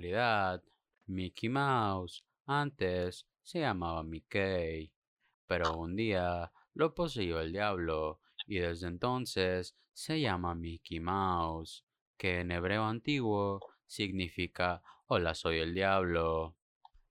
[0.00, 0.64] En realidad,
[1.08, 4.90] Mickey Mouse antes se llamaba Mickey,
[5.46, 11.84] pero un día lo poseyó el diablo y desde entonces se llama Mickey Mouse,
[12.16, 16.56] que en hebreo antiguo significa Hola soy el diablo.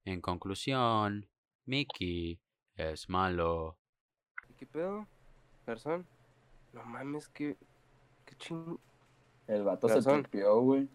[0.03, 1.29] En conclusión,
[1.65, 2.39] Mickey
[2.73, 3.77] es malo.
[4.57, 5.05] ¿Qué pedo?
[5.67, 6.07] ¿Garzón?
[6.73, 7.55] No mames, qué.
[8.25, 8.79] qué ching.
[9.45, 10.89] El vato se tripió, güey.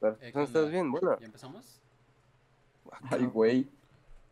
[0.00, 0.90] Garzón, Eh, ¿qué ¿estás bien?
[0.90, 1.18] Bueno.
[1.18, 1.80] ¿Ya empezamos?
[3.10, 3.68] Ay, güey.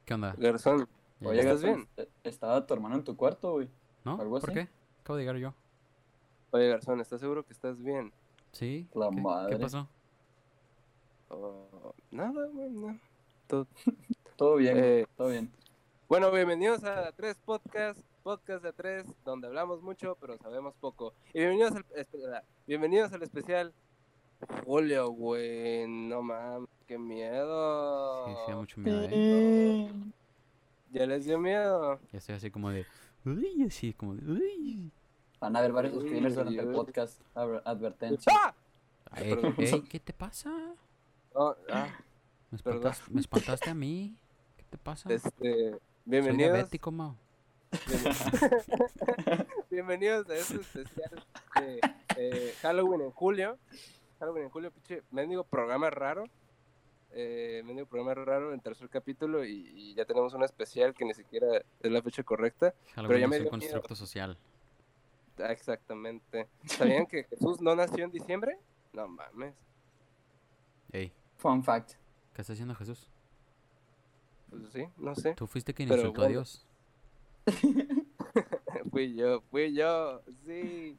[0.04, 0.34] ¿Qué onda?
[0.38, 0.88] Garzón,
[1.20, 2.06] ¿Ya Oye, ¿estás Garzón, bien?
[2.06, 3.68] eh, Estaba tu hermano en tu cuarto, güey.
[4.04, 4.20] ¿No?
[4.20, 4.60] algo ¿Por así.
[4.60, 4.68] qué?
[5.02, 5.54] Acabo de llegar yo.
[6.52, 8.12] oye, Garzón, ¿estás seguro que estás bien?
[8.52, 8.88] ¿Sí?
[8.94, 9.56] La ¿Qué, madre.
[9.56, 9.88] ¿Qué pasó?
[11.28, 12.98] Oh, nada, güey, no.
[13.46, 13.66] Todo-
[14.36, 15.50] Todo bien, Eh, todo bien.
[16.08, 21.12] Bueno, bienvenidos a Tres Podcast, podcast de tres, donde hablamos mucho, pero sabemos poco.
[21.34, 21.84] Y bienvenidos al,
[22.66, 23.74] bienvenidos al especial
[24.64, 25.86] Julio, güey.
[25.88, 28.26] No mames, qué miedo.
[28.26, 29.90] Sí, sí, da mucho miedo, ¿eh?
[30.92, 31.98] Ya les dio miedo.
[32.12, 32.86] Ya estoy así como de...
[33.24, 34.30] Uy, así como de...
[34.30, 34.90] Uy.
[35.40, 37.20] Van a haber varios Uy, screeners durante el podcast.
[37.34, 38.32] Adver- Advertencia.
[38.34, 38.54] ¡Ah!
[39.16, 39.54] Ey, Perdón.
[39.58, 40.52] ey, ¿qué te pasa?
[41.34, 41.88] Oh, ah,
[42.50, 44.14] ¿Me espantaste, me espantaste a mí?
[44.56, 45.12] ¿Qué te pasa?
[45.12, 45.30] este,
[45.70, 46.52] Soy bienvenidos.
[46.54, 47.16] diabético, Mao.
[49.70, 51.24] Bienvenidos a este especial
[51.60, 51.80] de
[52.16, 53.58] eh, Halloween en julio.
[54.18, 56.24] Halloween en julio, pinche, mendigo programa raro.
[57.10, 61.14] Eh, mendigo programa raro en tercer capítulo y, y ya tenemos un especial que ni
[61.14, 62.74] siquiera es la fecha correcta.
[62.94, 64.36] Halloween ya es me un dio constructo social.
[65.38, 66.48] Ah, exactamente.
[66.66, 68.58] ¿Sabían que Jesús no nació en diciembre?
[68.92, 69.54] No mames.
[70.92, 71.92] Ey, Fun fact.
[72.34, 73.08] ¿qué está haciendo Jesús?
[74.50, 75.34] Pues sí, no sé.
[75.34, 76.28] ¿Tú fuiste quien Pero insultó a.
[76.28, 76.66] Dios?
[78.90, 80.98] fui yo, fui yo, sí.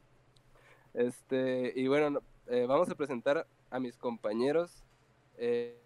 [0.94, 4.82] Este, y bueno, no- eh, vamos a presentar a mis compañeros.
[5.38, 5.78] eh,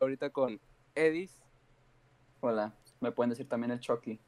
[0.00, 0.60] ahorita con
[0.94, 1.34] Edis.
[2.40, 2.72] Hola.
[3.00, 4.20] Me pueden decir también el Chucky.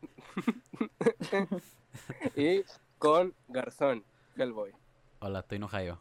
[2.36, 2.62] y
[2.98, 4.04] con Garzón,
[4.36, 4.72] Hellboy,
[5.20, 5.98] Hola, estoy en Ohio.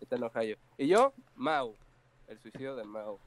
[0.00, 0.56] Está en Ohio.
[0.78, 1.76] Y yo, Mau,
[2.26, 3.18] el suicidio de Mau.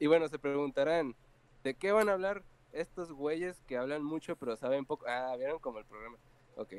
[0.00, 1.14] Y bueno, se preguntarán,
[1.62, 2.42] ¿de qué van a hablar
[2.72, 5.04] estos güeyes que hablan mucho pero saben poco?
[5.08, 6.16] Ah, ¿vieron como el programa?
[6.56, 6.74] Ok.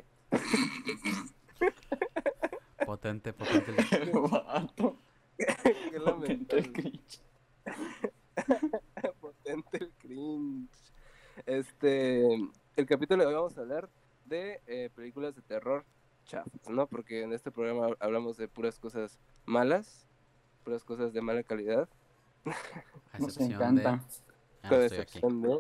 [2.86, 3.72] Potente, potente.
[3.92, 4.98] el- Vato.
[5.38, 7.22] Qué Potente el cringe.
[9.22, 10.70] Potente el cringe.
[11.46, 12.26] Este,
[12.76, 13.90] el capítulo de hoy vamos a hablar
[14.26, 15.84] de eh, películas de terror
[16.26, 16.88] chafas, ¿no?
[16.88, 20.06] Porque en este programa hab- hablamos de puras cosas malas,
[20.64, 21.90] puras cosas de mala calidad.
[23.20, 23.92] Nos encanta.
[23.94, 24.00] de...
[24.64, 25.60] Ah, con estoy excepción de,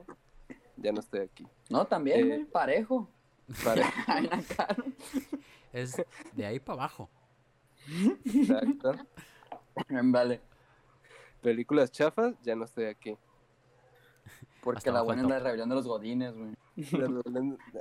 [0.78, 1.48] ya no estoy aquí.
[1.70, 2.46] No, también, Eh, güey.
[2.46, 3.10] Parejo.
[5.74, 6.02] Es
[6.34, 7.10] de ahí para abajo.
[8.26, 8.96] exacto.
[9.90, 10.42] Vale.
[11.42, 13.18] Películas chafas, ya no estoy aquí.
[14.64, 16.54] Porque Hasta la buena es la rebelión de los godines, güey.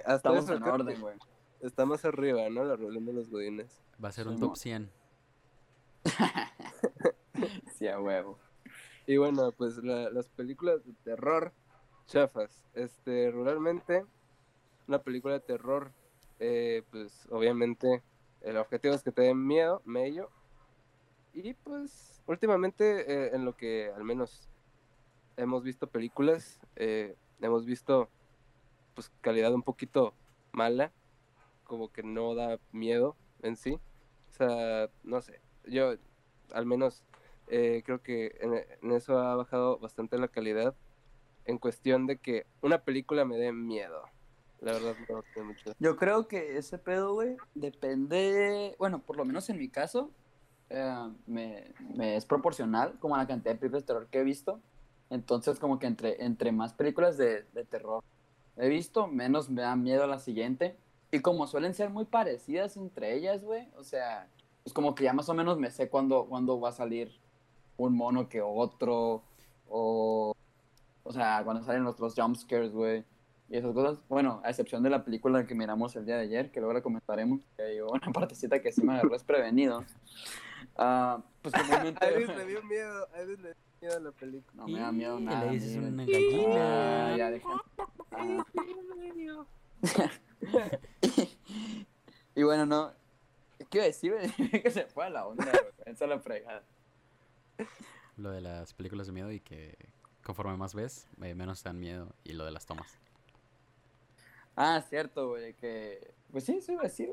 [0.07, 1.17] Estamos en orden, güey.
[1.61, 2.65] Está más arriba, ¿no?
[2.65, 3.81] La rebelión de los godines.
[4.03, 4.91] Va a ser un Sí, top mo- 100.
[7.79, 8.39] Sí, a huevo.
[9.07, 11.53] Y bueno, pues la- las películas de terror
[12.13, 12.63] chafas.
[12.75, 14.05] Este, regularmente,
[14.87, 15.91] una película de terror,
[16.41, 18.03] eh, pues obviamente
[18.43, 20.29] el objetivo es que te den miedo, mello.
[21.33, 24.51] Y pues últimamente eh, en lo que al menos
[25.39, 28.11] hemos visto películas, eh, hemos visto
[28.95, 30.13] pues calidad un poquito
[30.53, 30.93] mala,
[31.65, 33.81] como que no da miedo en sí.
[34.29, 35.95] O sea, no sé, yo
[36.53, 37.05] al menos
[37.47, 38.37] eh, creo que
[38.83, 40.75] en eso ha bajado bastante la calidad
[41.45, 44.03] en cuestión de que una película me dé miedo.
[44.61, 44.95] La verdad.
[45.81, 50.11] Yo creo que ese pedo, güey, depende, bueno, por lo menos en mi caso,
[50.71, 54.61] eh, me, es proporcional como a la cantidad de películas de terror que he visto.
[55.11, 58.03] Entonces, como que entre, entre más películas de, de terror
[58.57, 60.77] he visto, menos me da miedo la siguiente.
[61.11, 64.29] Y como suelen ser muy parecidas entre ellas, güey, o sea,
[64.63, 67.13] pues como que ya más o menos me sé cuándo, cuándo va a salir
[67.77, 69.23] un mono que otro,
[69.69, 70.35] o,
[71.05, 73.05] o sea, cuando salen los, los jumpscares, güey
[73.49, 73.99] y esas cosas.
[74.09, 76.81] Bueno, a excepción de la película que miramos el día de ayer, que luego la
[76.83, 79.85] comentaremos, que hay una partecita que sí me agarró desprevenido.
[80.77, 82.05] Ah, pues comúnmente...
[82.07, 84.53] A le dio miedo, a Edith le dio miedo a la película.
[84.55, 85.45] No me da miedo Y nada.
[85.45, 87.17] le dices una Ah, gallina.
[87.19, 87.49] ya, deja.
[88.13, 88.45] Ah.
[92.35, 92.93] y bueno, no.
[93.71, 94.15] ¿Qué iba a decir?
[94.63, 95.73] que se fue a la onda, güey.
[95.87, 96.63] Esa es la fregada.
[98.17, 99.77] Lo de las películas de miedo y que
[100.25, 102.15] conforme más ves, eh, menos te dan miedo.
[102.25, 102.99] Y lo de las tomas.
[104.57, 106.15] Ah, cierto, güey, que...
[106.31, 107.11] Pues sí, eso iba a decir.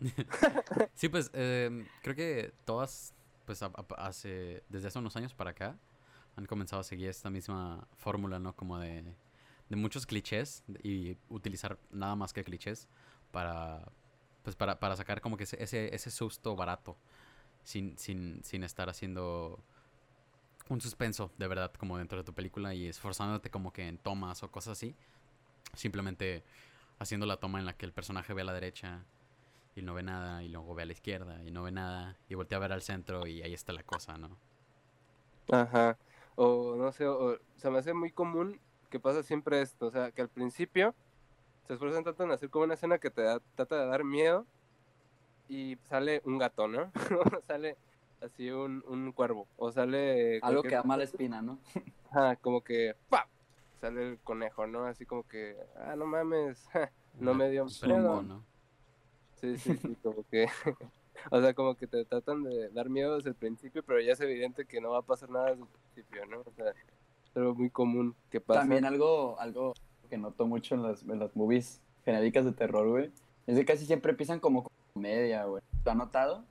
[0.94, 3.14] Sí, pues em, creo que todas,
[3.46, 5.78] pues a- a- hace, desde hace unos años para acá,
[6.36, 8.54] han comenzado a seguir esta misma fórmula, ¿no?
[8.56, 9.02] Como de,
[9.68, 12.88] de muchos clichés y utilizar nada más que clichés
[13.30, 13.90] para,
[14.42, 16.96] pues para, para sacar como que ese, ese, ese susto barato,
[17.64, 19.62] sin, sin, sin estar haciendo
[20.68, 24.42] un suspenso de verdad como dentro de tu película y esforzándote como que en tomas
[24.42, 24.94] o cosas así.
[25.74, 26.42] Simplemente
[26.98, 29.04] haciendo la toma en la que el personaje ve a la derecha
[29.74, 32.34] y no ve nada y luego ve a la izquierda y no ve nada y
[32.34, 34.36] voltea a ver al centro y ahí está la cosa, ¿no?
[35.50, 35.96] Ajá.
[36.36, 38.60] O no sé, o, se me hace muy común
[38.90, 39.86] que pasa siempre esto.
[39.86, 40.94] O sea, que al principio
[41.66, 44.46] se esfuerzan tanto en hacer como una escena que te da, trata de dar miedo
[45.48, 46.90] y sale un gato, ¿no?
[47.46, 47.76] sale
[48.24, 49.46] así un, un cuervo.
[49.56, 50.38] O sale.
[50.42, 51.02] Algo que mala cosa.
[51.02, 51.58] espina, ¿no?
[52.10, 53.28] Ajá, como que ¡pap!
[53.80, 54.84] Sale el conejo, ¿no?
[54.84, 56.68] Así como que, ah, no mames,
[57.18, 58.22] no me dio miedo.
[58.22, 58.44] ¿no?
[59.40, 60.46] Sí, sí, sí, como que,
[61.30, 64.20] o sea, como que te tratan de dar miedo desde el principio, pero ya es
[64.20, 66.40] evidente que no va a pasar nada desde el principio, ¿no?
[66.40, 68.60] O sea, es algo muy común que pasa.
[68.60, 69.74] También algo, algo
[70.08, 73.10] que noto mucho en las, en las movies genéricas de terror, güey,
[73.46, 75.62] es que casi siempre empiezan como comedia, güey.
[75.84, 76.44] ¿Lo han notado?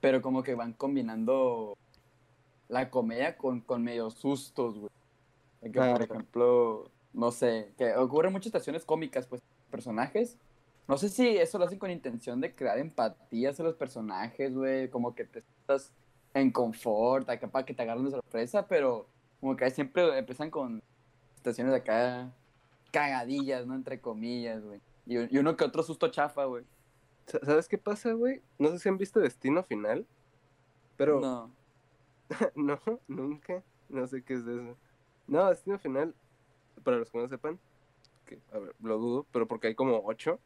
[0.00, 1.76] Pero como que van combinando
[2.68, 4.90] la comedia con, con medio sustos, güey.
[5.60, 6.04] Que, por Claro.
[6.04, 10.36] ejemplo, no sé, que ocurren muchas situaciones cómicas, pues, personajes.
[10.88, 14.88] No sé si eso lo hacen con intención de crear empatía hacia los personajes, güey,
[14.88, 15.92] como que te estás
[16.34, 19.06] en confort, acá para que te agarren de sorpresa, pero
[19.40, 20.82] como que siempre empiezan con
[21.36, 22.30] situaciones acá
[22.90, 23.74] cagadillas, ¿no?
[23.74, 24.80] Entre comillas, güey.
[25.06, 26.64] Y, y uno que otro susto chafa, güey.
[27.30, 28.42] Sa- ¿Sabes qué pasa, güey?
[28.58, 30.06] No sé si han visto Destino Final,
[30.96, 31.56] pero no,
[32.56, 32.80] No.
[33.06, 34.76] nunca, no sé qué es eso.
[35.26, 36.14] No, Destino Final,
[36.82, 37.60] para los que no sepan,
[38.26, 40.40] que, a ver, lo dudo, pero porque hay como ocho.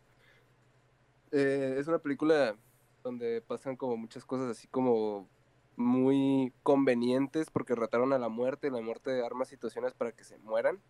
[1.33, 2.57] Eh, es una película
[3.03, 5.29] donde pasan como muchas cosas así como
[5.77, 10.83] muy convenientes porque retaron a la muerte la muerte arma situaciones para que se mueran.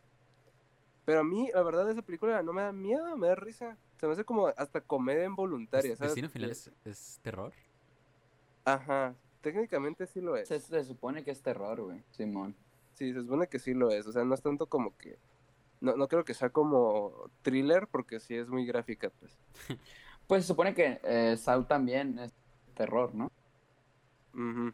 [1.04, 3.78] Pero a mí, la verdad, esa película no me da miedo, me da risa.
[4.04, 6.10] Se me hace como hasta comedia involuntaria, ¿sabes?
[6.10, 7.54] ¿Destino final es, es terror?
[8.66, 10.46] Ajá, técnicamente sí lo es.
[10.46, 12.54] Se, se supone que es terror, güey, Simón.
[12.92, 14.06] Sí, se supone que sí lo es.
[14.06, 15.18] O sea, no es tanto como que.
[15.80, 19.38] No, no creo que sea como thriller, porque sí es muy gráfica, pues.
[20.26, 22.34] Pues se supone que eh, Saw también es
[22.74, 23.32] terror, ¿no?
[24.34, 24.70] Ujú.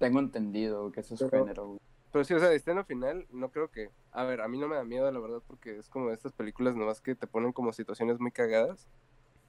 [0.00, 1.80] Tengo entendido que eso es Pero- género, güey.
[2.12, 3.90] Pero sí, o sea, Destino Final, no creo que.
[4.10, 6.32] A ver, a mí no me da miedo, la verdad, porque es como de estas
[6.32, 8.88] películas nomás que te ponen como situaciones muy cagadas.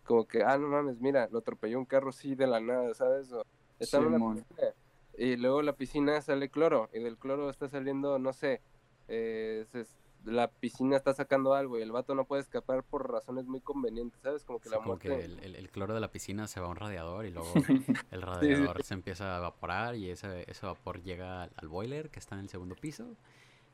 [0.04, 3.32] Como que, ah, no mames, mira, lo atropelló un carro sí de la nada, ¿sabes?
[3.34, 3.44] O
[3.80, 4.76] está en una piscina,
[5.14, 8.62] y luego la piscina sale cloro, y del cloro está saliendo, no sé,
[9.08, 9.86] eh, se-
[10.26, 14.22] la piscina está sacando algo y el vato no puede escapar por razones muy convenientes,
[14.22, 14.44] ¿sabes?
[14.44, 15.08] Como que Sí, la como muerte.
[15.10, 17.54] que el, el- el cloro de la piscina se va a un radiador y luego
[18.12, 22.20] el radiador se empieza a evaporar y ese, ese vapor llega al, al boiler que
[22.20, 23.16] está en el segundo piso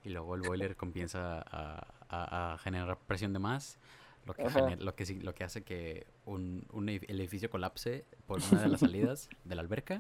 [0.04, 3.78] y luego el boiler comienza a, a- a generar presión de más,
[4.26, 4.60] lo que, Ajá.
[4.62, 8.62] gener- lo que, sí- lo que hace que un, un el edificio colapse por una
[8.62, 9.98] de las salidas de la alberca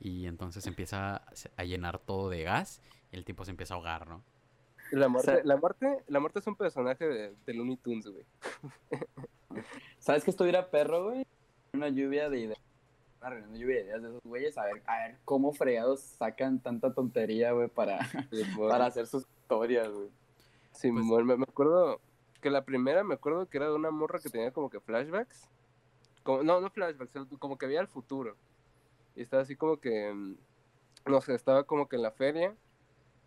[0.00, 1.24] y entonces empieza a,
[1.56, 4.22] a llenar todo de gas y el tipo se empieza a ahogar, ¿no?
[4.92, 8.24] La muerte, sea- la muerte, la muerte es un personaje de, de Looney Tunes, güey.
[9.98, 11.26] ¿Sabes que estuviera perro, güey?
[11.74, 12.58] Una lluvia de ideas.
[13.20, 14.58] Una reunión de lluvia de ideas de esos güeyes.
[14.58, 17.98] A ver, a ver cómo fregados sacan tanta tontería, güey, para,
[18.68, 20.08] para hacer sus historias, güey.
[20.72, 22.00] Sí, Pues- me, me acuerdo
[22.40, 25.48] que la primera me acuerdo que era de una morra que tenía como que flashbacks.
[26.22, 28.36] Como, no, no flashbacks, como que veía el futuro.
[29.16, 30.36] Y estaba así como que, mm,
[31.06, 32.54] no sé, estaba como que en la feria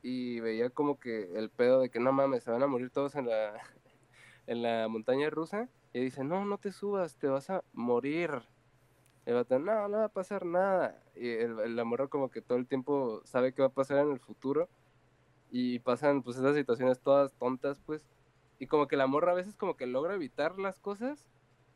[0.01, 3.15] y veía como que el pedo de que no mames, se van a morir todos
[3.15, 3.53] en la,
[4.47, 5.69] en la montaña rusa.
[5.93, 8.31] Y dice, no, no te subas, te vas a morir.
[9.25, 11.03] El vato, no, no va a pasar nada.
[11.15, 13.99] Y el, el- la morra como que todo el tiempo sabe qué va a pasar
[13.99, 14.69] en el futuro
[15.49, 18.07] y pasan pues esas situaciones todas tontas pues
[18.59, 21.25] y como que la morra a veces como que logra evitar las cosas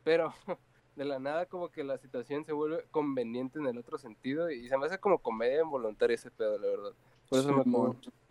[0.04, 0.34] pero
[0.96, 4.68] de la nada como que la situación se vuelve conveniente en el otro sentido y
[4.68, 6.92] se me hace como comedia involuntaria ese pedo la verdad
[7.28, 7.66] por eso me de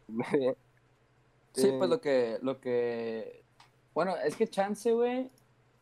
[0.07, 0.55] comedia.
[1.53, 3.43] Sí, Eh, pues lo que, lo que,
[3.93, 5.29] bueno, es que chance, güey,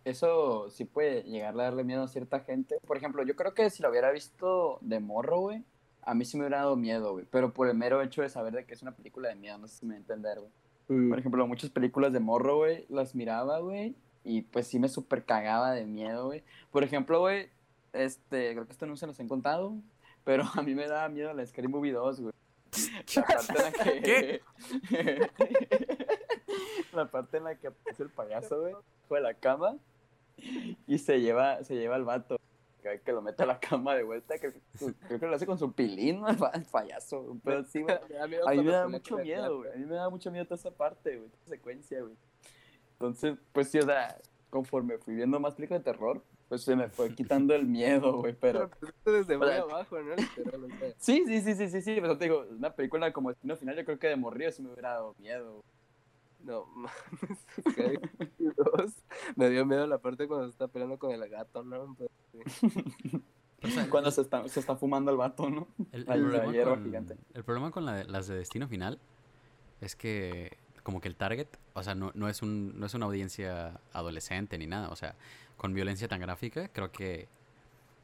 [0.06, 2.78] eso sí puede llegar a darle miedo a cierta gente.
[2.86, 5.64] Por ejemplo, yo creo que si lo hubiera visto de morro, güey,
[6.02, 8.54] a mí sí me hubiera dado miedo, güey, pero por el mero hecho de saber
[8.54, 10.52] de que es una película de miedo, no sé si me a entender, güey.
[10.88, 14.90] mm, Por ejemplo, muchas películas de morro, güey, las miraba, güey, y pues sí me
[14.90, 16.44] super cagaba de miedo, güey.
[16.72, 17.50] Por ejemplo, güey,
[17.94, 19.76] este, creo que esto no se los he contado,
[20.24, 22.34] pero a mí me daba miedo la Scary Movie 2, güey.
[23.16, 24.42] La parte en la que...
[26.94, 28.76] la parte en la que aparece el payaso, güey,
[29.08, 29.78] fue la cama
[30.88, 32.40] y se lleva, se lleva al vato.
[32.82, 34.52] Que, que lo mete a la cama de vuelta, que,
[35.08, 36.28] creo que lo hace con su pilín, ¿no?
[36.28, 37.96] el, pa- el payaso, pero sí, güey.
[38.20, 39.72] A mí me da mucho miedo, güey.
[39.72, 41.30] A mí me da mucho miedo toda esa parte, güey.
[41.30, 42.14] Toda secuencia, güey.
[42.94, 44.18] Entonces, pues sí, o sea,
[44.50, 48.34] conforme fui viendo más películas de terror, pues se me fue quitando el miedo, güey.
[48.40, 50.16] Pero Pero pues, desde muy o sea, abajo, ¿no?
[50.16, 51.98] Literal, sí, sí, sí, sí, sí, sí.
[52.02, 54.72] Pero te digo, una película como Destino Final, yo creo que de morrido sí me
[54.72, 55.52] hubiera dado miedo.
[55.54, 55.64] güey.
[56.44, 57.40] No, mames.
[59.36, 61.96] Me dio miedo la parte cuando se está peleando con el gato, ¿no?
[61.98, 62.10] Pues,
[62.62, 62.68] sí.
[63.62, 65.70] Pero, o sea, Cuando se está, se está fumando el vato, ¿no?
[65.94, 67.18] El, el problema con, gigante.
[67.34, 69.00] el problema con la de- las de Destino Final
[69.80, 73.06] es que como que el target, o sea, no, no es un no es una
[73.06, 75.16] audiencia adolescente ni nada, o sea,
[75.58, 77.28] con violencia tan gráfica, creo que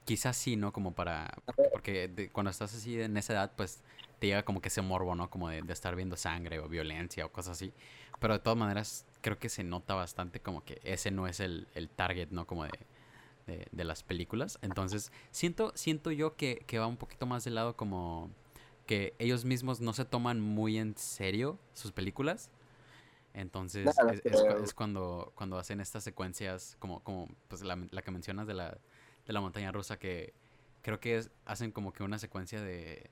[0.05, 0.73] quizás sí, ¿no?
[0.73, 1.33] Como para
[1.71, 3.81] porque, de- cuando estás así en esa edad, pues
[4.19, 5.29] te llega como que ese morbo, ¿no?
[5.29, 7.73] Como de, de estar viendo sangre o violencia o cosas así.
[8.19, 11.67] Pero de todas maneras, creo que se nota bastante como que ese no es el,
[11.75, 12.45] el target, ¿no?
[12.47, 12.71] Como de,
[13.47, 14.59] de, de las películas.
[14.61, 18.29] Entonces, siento, siento yo que, que va un poquito más del lado como
[18.85, 22.49] que ellos mismos no se toman muy en serio sus películas.
[23.39, 28.53] Entonces, es, cuando, cuando hacen estas secuencias, como, como pues la, la que mencionas de
[28.53, 28.77] la,
[29.25, 30.33] de la montaña rusa, que
[30.81, 33.09] creo que es- hacen como que una secuencia de,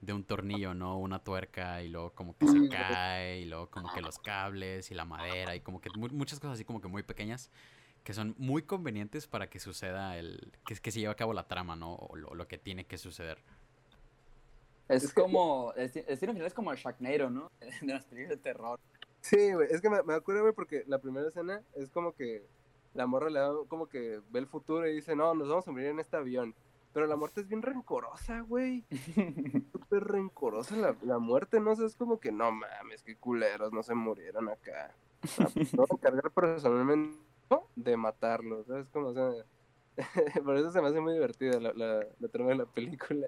[0.00, 0.98] de un tornillo, ¿no?
[0.98, 2.68] Una tuerca y luego como que se Sí.
[2.70, 6.40] cae y luego como que los cables y la madera y como que mu- muchas
[6.40, 7.50] cosas así como que muy pequeñas
[8.02, 11.48] que son muy convenientes para que suceda el que, que se lleve a cabo la
[11.48, 11.96] trama, ¿no?
[11.96, 13.42] O lo, lo que tiene que suceder.
[14.88, 15.72] Es, como.
[15.74, 17.50] Destino Final es como el Sharknado, ¿no?
[17.82, 18.78] De las películas de terror.
[19.28, 22.46] Sí, güey, es que me, me acuerdo, güey, porque la primera escena es como que
[22.94, 25.72] la morra le da como que ve el futuro y dice, no, nos vamos a
[25.72, 26.54] morir en este avión.
[26.92, 28.84] Pero la muerte es bien rencorosa, güey.
[29.72, 31.72] Súper rencorosa la, la muerte, ¿no?
[31.72, 34.94] O sea, es como que, no mames, qué culeros, no se murieron acá.
[35.24, 35.46] O sea,
[35.90, 37.18] a encargar personalmente
[37.74, 38.88] de matarlos, ¿sabes?
[38.90, 39.28] Como, o sea,
[40.44, 43.26] por eso se me hace muy divertida la, la, la trama de la película.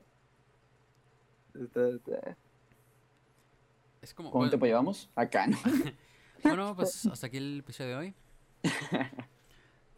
[1.55, 2.37] Está- está-
[4.09, 5.11] Es como ¿Cuánto bueno, tiempo llevamos?
[5.15, 5.59] Acá, ¿no?
[6.43, 8.15] bueno, pues hasta aquí el episodio de hoy.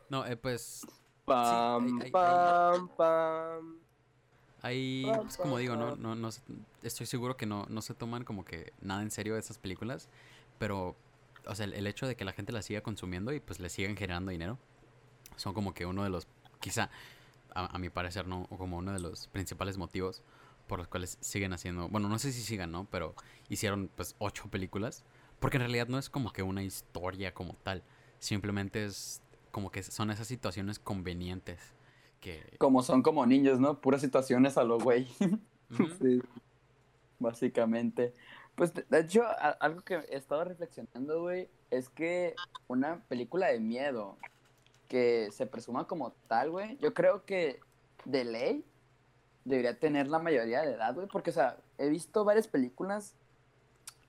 [0.09, 0.85] No, eh, pues
[1.25, 3.79] Pam, ahí- ahí- pam, pam.
[4.61, 6.29] Ahí, Pa, pues, como digo, no, no, no
[6.83, 10.09] estoy seguro que no, no se toman como que nada en serio esas películas,
[10.59, 10.97] pero,
[11.47, 13.69] o sea, el, el hecho de que la gente las siga consumiendo y pues le
[13.69, 14.59] sigan generando dinero,
[15.37, 16.27] son como que uno de los,
[16.59, 16.91] quizá,
[17.55, 18.49] a, a mi parecer, ¿no?
[18.51, 20.25] O como uno de los principales motivos
[20.71, 22.87] por los cuales siguen haciendo, bueno, no sé si sigan, ¿no?
[22.93, 23.17] Pero
[23.49, 25.03] hicieron pues ocho películas,
[25.41, 27.83] porque en realidad no es como que una historia como tal,
[28.21, 31.59] simplemente es como que son esas situaciones convenientes
[32.21, 32.55] que...
[32.59, 33.81] Como son como niños, ¿no?
[33.81, 35.09] Puras situaciones a lo güey,
[35.73, 35.89] Ujú.
[36.01, 36.23] Sí.
[37.19, 38.15] básicamente.
[38.55, 39.25] Pues de hecho,
[39.59, 42.37] algo que he estado reflexionando, güey, es que
[42.69, 44.19] una película de miedo
[44.87, 47.59] que se presuma como tal, güey, yo creo que
[48.05, 48.65] de ley
[49.45, 53.15] debería tener la mayoría de edad, güey, porque, o sea, he visto varias películas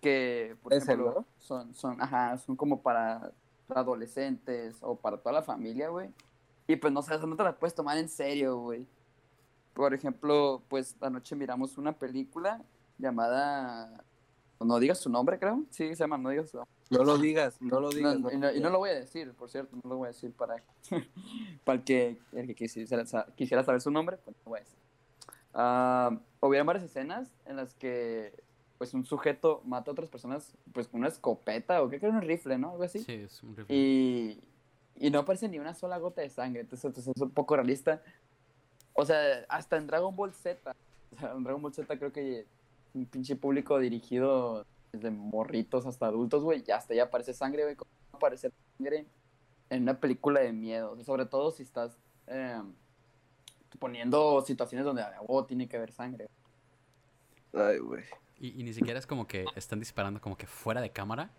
[0.02, 3.32] que, por ejemplo, son, son, ajá, son como para
[3.70, 6.10] adolescentes o para toda la familia, güey.
[6.68, 8.88] Y pues no sea, no te la puedes tomar en serio, güey.
[9.74, 12.62] Por ejemplo, pues anoche miramos una película
[12.98, 14.04] llamada...
[14.60, 15.64] No digas su nombre, creo.
[15.72, 16.72] Sí, se llama No digas su nombre.
[16.92, 18.34] No lo digas, no lo No, digas.
[18.34, 20.34] y, no, y no lo voy a decir, por cierto, no lo voy a decir
[20.34, 20.56] para,
[21.64, 23.04] para el que, el que quisiera,
[23.36, 24.78] quisiera saber su nombre, pues no lo voy a decir.
[25.54, 28.34] Hubieron varias escenas en las que
[28.78, 32.16] pues un sujeto mata a otras personas pues con una escopeta o creo que era
[32.16, 32.72] un rifle, ¿no?
[32.72, 33.00] Algo así.
[33.00, 33.76] Sí, es un rifle.
[33.76, 34.42] Y,
[34.96, 38.02] y no aparece ni una sola gota de sangre, entonces, entonces es un poco realista.
[38.94, 40.76] O sea, hasta en Dragon Ball Z,
[41.16, 42.48] o sea, en Dragon Ball Z creo que
[42.94, 47.76] un pinche público dirigido desde morritos hasta adultos, güey, ya hasta ya aparece sangre, güey,
[47.76, 49.06] ¿cómo va a aparecer sangre
[49.70, 50.92] en una película de miedo?
[50.92, 52.62] O sea, sobre todo si estás eh,
[53.80, 56.28] poniendo situaciones donde, oh, tiene que haber sangre.
[57.54, 58.04] Ay, güey.
[58.40, 61.30] Y, y ni siquiera es como que están disparando como que fuera de cámara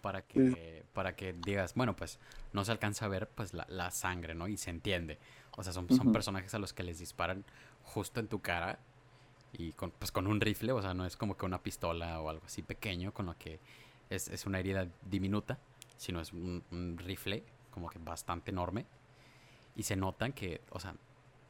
[0.00, 2.18] para que, para que digas, bueno, pues
[2.52, 4.48] no se alcanza a ver pues la, la sangre, ¿no?
[4.48, 5.18] Y se entiende.
[5.56, 7.44] O sea, son, son personajes a los que les disparan
[7.84, 8.78] justo en tu cara
[9.52, 12.30] y con, pues con un rifle, o sea, no es como que una pistola o
[12.30, 13.60] algo así pequeño con lo que
[14.08, 15.58] es, es una herida diminuta,
[15.96, 18.86] sino es un, un rifle como que bastante enorme.
[19.76, 20.94] Y se notan que, o sea,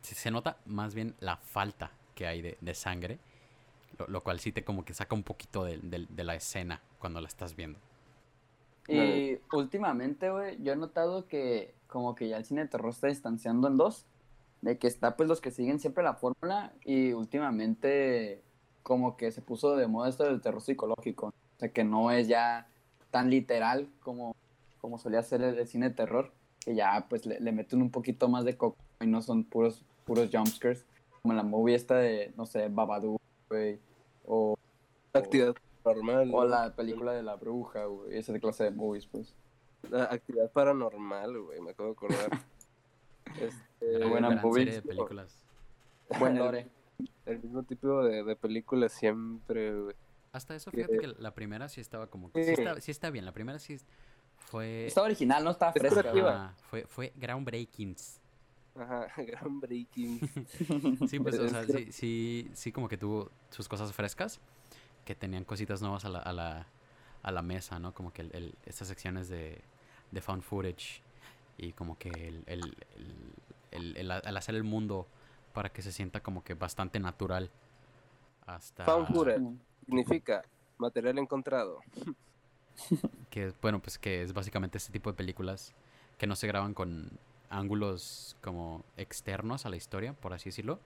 [0.02, 3.18] se, se nota más bien la falta que hay de, de sangre,
[3.98, 6.82] lo, lo cual sí te como que saca un poquito de, de- de la escena
[6.98, 7.78] cuando la estás viendo.
[8.88, 13.06] Y últimamente, güey, yo he notado que como que ya el cine de terror está
[13.08, 14.06] distanciando en dos.
[14.62, 18.42] De que está pues los que siguen siempre la fórmula y últimamente
[18.82, 21.28] como que se puso de moda esto del terror psicológico.
[21.28, 22.68] O sea, que no es ya
[23.10, 24.34] tan literal como
[24.80, 27.90] como solía ser el, el cine de terror, que ya pues le, le meten un
[27.90, 30.84] poquito más de coco y no son puros, puros jumpscares,
[31.22, 33.78] como la movie esta de, no sé, Babadook, güey,
[34.26, 34.56] o,
[35.12, 36.28] Actividad normal.
[36.34, 39.36] o la película de la bruja, güey, esa clase de movies, pues.
[39.88, 42.30] La actividad paranormal, güey, me acabo de acordar.
[43.40, 44.64] este, Qué buena gran movie.
[44.64, 45.44] serie de películas.
[46.18, 46.66] Buen lore.
[47.24, 49.96] El mismo tipo de, de películas siempre, güey.
[50.32, 52.42] Hasta eso, fíjate que la primera sí estaba como que...
[52.42, 52.62] Sí Sí.
[52.62, 53.76] está, sí está bien, la primera sí
[54.38, 54.88] fue...
[54.88, 57.94] Estaba original, no estaba Es fresca, fue, fue groundbreaking.
[58.74, 60.20] Ajá, gran breaking.
[61.08, 64.40] Sí, pues, o sea, sí, sí, sí como que tuvo sus cosas frescas,
[65.04, 66.66] que tenían cositas nuevas a la, a la,
[67.22, 67.92] a la mesa, ¿no?
[67.94, 69.60] Como que el, el- estas secciones de,
[70.10, 71.02] de found footage
[71.58, 72.60] y como que el, el,
[72.96, 73.32] el,
[73.72, 75.06] el- el a- el hacer el mundo
[75.52, 77.50] para que se sienta como que bastante natural.
[78.46, 79.40] Hasta Found footage.
[79.86, 80.44] Significa
[80.78, 81.80] material encontrado.
[83.30, 85.74] que, bueno, pues que es básicamente este tipo de películas
[86.18, 87.10] que no se graban con
[87.50, 90.80] ángulos como externos a la historia, por así decirlo,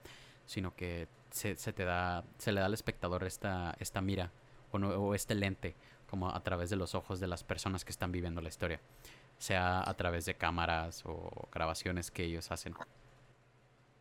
[0.45, 4.31] sino que se, se te da, se le da al espectador esta, esta mira
[4.71, 5.75] o, no- o este lente
[6.09, 8.79] como a través de los ojos de las personas que están viviendo la historia,
[9.37, 12.73] sea a través de cámaras o grabaciones que ellos hacen.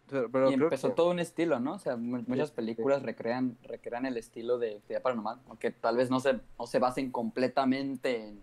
[0.08, 1.74] Pero, pero y empezó que- todo un estilo, ¿no?
[1.74, 6.10] O sea, mu- muchas películas recrean, recrean el estilo de actividad paranormal, aunque tal vez
[6.10, 8.40] no se, no se basen completamente en,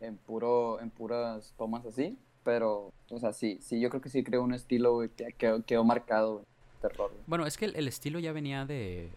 [0.00, 4.22] en puro, en puras tomas así, pero, o sea, sí, sí, yo creo que sí
[4.22, 6.44] creo un estilo güey, que quedó, quedó marcado, güey,
[6.80, 7.10] terror.
[7.10, 7.24] güey.
[7.26, 9.10] Bueno, es que el, el estilo ya venía de,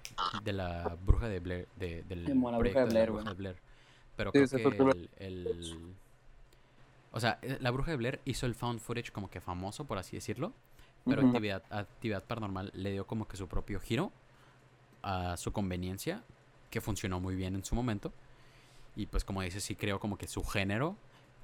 [0.43, 3.23] de la bruja de Blair, de, del Como la bruja de Blair, güey.
[3.35, 3.55] Blair.
[4.15, 5.93] Pero Sí, creo que el
[7.11, 9.99] O sea, eh, la bruja de Blair hizo el found footage como que famoso, por
[9.99, 10.51] así decirlo.
[11.05, 14.11] Pero actividad, actividad paranormal le dio como que su propio giro
[15.03, 16.23] a su conveniencia,
[16.71, 18.11] que funcionó muy bien en su momento.
[18.95, 20.95] Y pues como dices, sí creo como que su género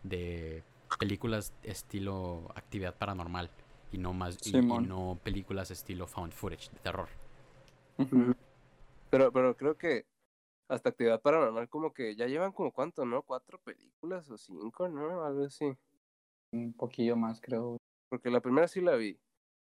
[0.03, 0.63] de
[0.97, 3.49] películas estilo actividad paranormal
[3.91, 7.09] y no más y- no películas estilo found footage de terror.
[9.09, 10.05] Pero, pero creo que
[10.67, 13.21] hasta actividad paranormal como que ya llevan como cuánto, ¿no?
[13.21, 15.23] Cuatro películas o cinco, ¿no?
[15.23, 15.65] Algo así.
[16.51, 17.77] Un poquillo más, creo.
[18.09, 19.19] Porque la primera sí la vi.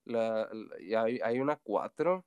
[0.06, 2.26] La, la- y hay, hay una cuatro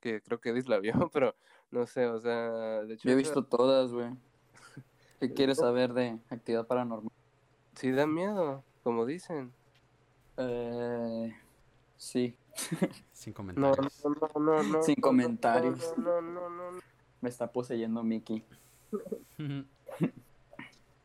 [0.00, 1.36] que creo que Edith la vio, pero
[1.70, 4.10] no sé, o sea, de hecho Yo he visto todas, güey.
[5.20, 7.12] ¿Qué quieres saber de actividad paranormal?
[7.80, 9.52] Sí da miedo, como dicen.
[10.36, 11.34] Eh,
[11.96, 12.36] sí,
[13.12, 14.04] Sin comentarios.
[14.04, 14.82] no, no, no, no.
[14.82, 15.94] Sin comentarios.
[15.96, 16.80] No, no, no, no, no.
[17.20, 18.44] me está poseyendo Mickey.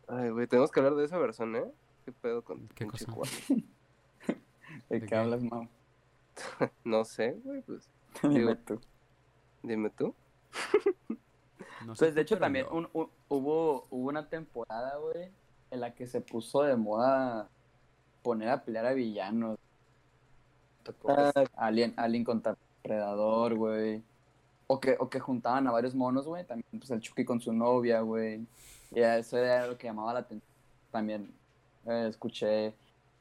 [0.08, 1.72] Ay, güey, tenemos que hablar de esa versión, ¿eh?
[2.06, 3.12] ¿Qué pedo con ¿Qué cosa?
[3.50, 3.60] ¿De
[4.90, 5.16] ¿De qué qué?
[5.16, 5.68] hablas, Mau?
[6.84, 7.90] No sé, güey, pues
[8.22, 8.80] Dime tú.
[9.64, 10.14] dime tú.
[11.86, 15.32] No sé Pues de hecho también un- un- hubo, hubo una temporada, güey,
[15.76, 17.48] en la que se puso de moda
[18.24, 19.58] poner a pelear a villanos.
[20.84, 21.32] Tocó Ah.
[21.56, 24.04] Alien, Alien contra Predador, güey.
[24.68, 26.44] O que, o que juntaban a varios monos, güey.
[26.46, 28.46] También pues el Chucky con su novia, güey.
[28.92, 30.52] Y eso era lo que llamaba la atención.
[30.92, 31.32] También
[31.86, 32.74] eh, escuché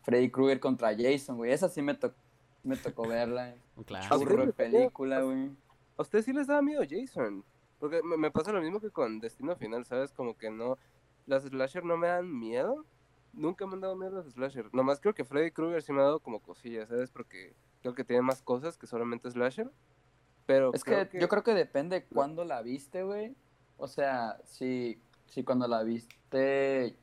[0.03, 1.53] Freddy Krueger contra Jason, güey.
[1.53, 2.15] Esa sí me, tocó
[2.63, 3.55] me tocó verla.
[4.09, 5.51] Churro de película, güey.
[5.97, 7.45] ¿A ustedes sí les daba miedo Jason?
[7.79, 10.13] Porque me, me pasa lo mismo que con Destino Final, ¿sabes?
[10.13, 10.79] Como que no...
[11.27, 12.85] Las slasher no me dan miedo.
[13.33, 14.73] Nunca me han dado miedo las slasher.
[14.73, 17.11] Nomás creo que Freddy Krueger sí me ha dado como cosillas, ¿sabes?
[17.11, 19.71] Porque creo que tiene más cosas que solamente slasher.
[20.47, 23.35] Pero Es creo que, yo creo que depende cuándo la viste, güey.
[23.77, 26.97] O sea, si, si cuando la viste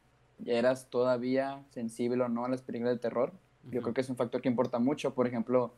[0.46, 3.82] eras todavía sensible o no a las películas de terror, yo Ujú.
[3.82, 5.14] creo que es un factor que importa mucho.
[5.14, 5.74] Por ejemplo,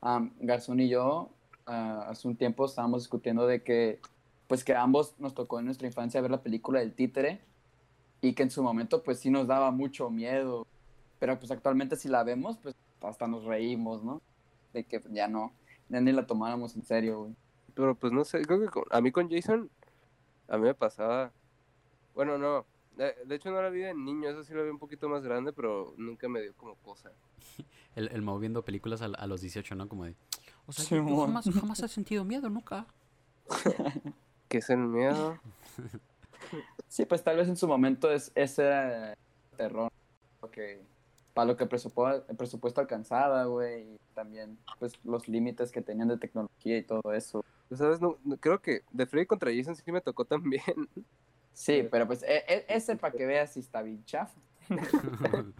[0.00, 1.30] am, Garzón y yo
[1.66, 4.00] ah, hace un tiempo estábamos discutiendo de que,
[4.46, 7.40] pues que a ambos nos tocó en nuestra infancia ver la película del títere
[8.20, 10.66] y que en su momento pues sí nos daba mucho miedo.
[11.18, 14.20] Pero pues actualmente si la vemos, pues hasta nos reímos, ¿no?
[14.72, 15.52] De que ya no,
[15.88, 17.34] ya ni la tomáramos en serio, güey.
[17.74, 19.70] Pero pues no sé, creo que con- a mí con Jason,
[20.48, 21.32] a mí me pasaba...
[22.14, 22.64] Bueno, no.
[22.96, 25.22] De, de hecho no la vi de niño, eso sí la vi un poquito más
[25.22, 27.10] grande, pero nunca me dio como cosa.
[27.94, 29.88] El, el Mau viendo películas a, a los 18, ¿no?
[29.88, 30.14] Como de...
[30.66, 32.86] O sea, Sí, yo- jamás, jamás he sentido miedo, nunca.
[34.48, 35.38] ¿Qué es el miedo?
[36.88, 39.14] Sí, pues tal vez en su momento es ese
[39.56, 39.90] terror
[40.52, 40.80] que
[41.34, 45.82] para lo que el presupuesto, el presupuesto alcanzaba, güey, y también pues los límites que
[45.82, 47.44] tenían de tecnología y todo eso.
[47.68, 48.00] Pues, ¿Sabes?
[48.00, 50.62] No, no- creo que de Freddy contra Jason sí me tocó también.
[51.52, 54.38] Sí, pero pues e- e- ese para que veas si está bien chafa.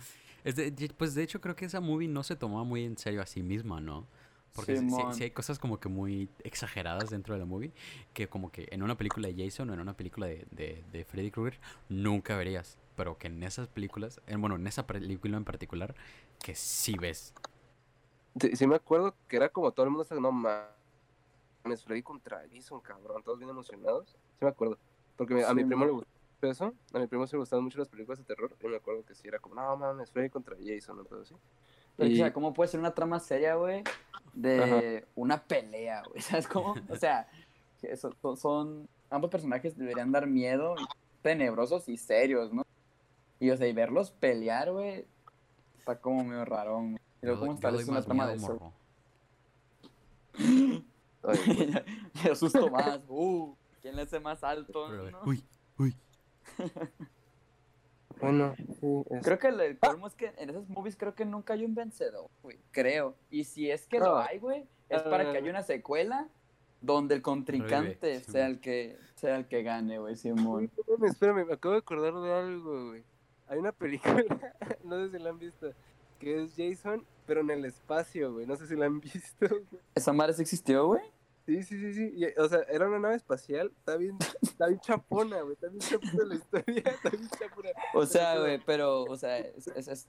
[0.44, 2.96] Es de- de- pues de hecho creo que esa movie no se tomaba muy en
[2.96, 4.06] serio a sí misma, ¿no?
[4.58, 5.14] Porque sí, sí- Simón.
[5.14, 7.72] sí hay cosas como que muy exageradas dentro de la movie
[8.12, 11.04] que como que en una película de Jason o en una película de, de, de
[11.04, 12.76] Freddy Krueger nunca verías.
[12.96, 15.94] pero que en esas películas, en, bueno, en esa película en particular,
[16.42, 17.32] que sí ves.
[18.40, 22.42] Sí, sí me acuerdo que era como todo el mundo estaba, no mames, Freddy contra
[22.52, 24.10] Jason, cabrón, todos bien emocionados.
[24.10, 24.78] Sí me acuerdo.
[25.16, 26.08] Porque me- a Sí, mi primo mo- le gustó
[26.42, 29.04] eso, a mi primo se le gustaban mucho las películas de terror, y me acuerdo
[29.04, 31.34] que sí era como, no mames, Freddy contra Jason, o todo así.
[31.96, 33.82] Pero, Y- O sea, ¿cómo puede ser una trama seria, güey?
[34.38, 36.22] De una pelea, güey.
[36.22, 36.74] ¿Sabes cómo?
[36.88, 37.28] O sea,
[37.96, 40.74] son, son- Ambos personajes deberían dar miedo,
[41.22, 42.62] tenebrosos y serios, ¿no?
[43.40, 45.06] Y, o sea, y verlos pelear, güey,
[45.78, 46.76] está como medio raro.
[46.76, 46.98] güey.
[47.22, 48.72] Y luego, ¿cómo establece una trama de eso?
[52.24, 53.00] Me asusto más.
[53.08, 54.86] Uh, ¿quién le hace más alto?
[54.88, 55.22] Pero, no?
[55.24, 55.42] Uy,
[55.78, 55.96] uy.
[58.20, 61.54] Bueno, sí, es- Creo que el colmo es que en esas movies creo que nunca
[61.54, 62.58] hay un vencedor, güey.
[62.70, 63.14] Creo.
[63.30, 66.28] Y si es que lo hay, güey, es para que haya una secuela
[66.80, 70.70] donde el contrincante sí, sea el que sea el que gane, güey, Simón.
[70.76, 73.02] Espérame, espérame, me acabo de acordar de algo, güey.
[73.48, 74.22] Hay una película,
[74.84, 75.72] no sé si la han visto,
[76.20, 78.46] que es Jason, pero en el espacio, güey.
[78.46, 79.48] No sé si la han visto.
[79.48, 79.64] güey.
[79.94, 81.02] ¿Esa madre sí existió, güey?
[81.48, 82.12] Sí, sí, sí, sí.
[82.14, 83.72] y, o sea, era una nave espacial.
[83.78, 85.54] Está bien, está bien chapona, güey.
[85.54, 86.82] Está bien chapona la historia.
[86.84, 87.70] Está bien chapona.
[87.94, 90.08] O sea, güey, pero, o sea, es, es- es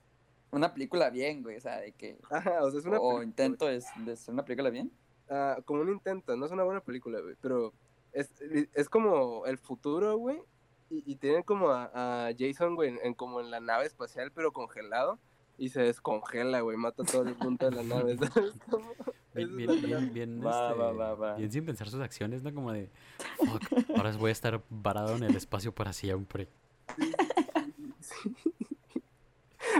[0.51, 2.17] una película bien, güey, o sea, de que...
[2.29, 4.91] Ajá, o sea, es una o película, intento de, de ser una película bien.
[5.29, 7.35] ah, como un intento, no es una buena película, güey.
[7.39, 7.73] Pero
[8.11, 8.33] es,
[8.73, 10.41] es como el futuro, güey.
[10.89, 14.31] Y, y tienen como a, a Jason, güey, en, en como en la nave espacial,
[14.33, 15.19] pero congelado.
[15.59, 16.77] Y se descongela, güey.
[16.77, 18.17] Mata todo el mundo de la nave.
[18.17, 18.53] ¿sabes?
[19.35, 20.09] Bien, bien, bien, trama.
[20.11, 21.35] bien, Va, este, va, va, va.
[21.35, 22.51] bien sin pensar sus acciones, ¿no?
[22.53, 22.89] Como de,
[23.37, 23.61] fuck,
[23.95, 26.47] ahora voy a estar varado en el espacio para siempre.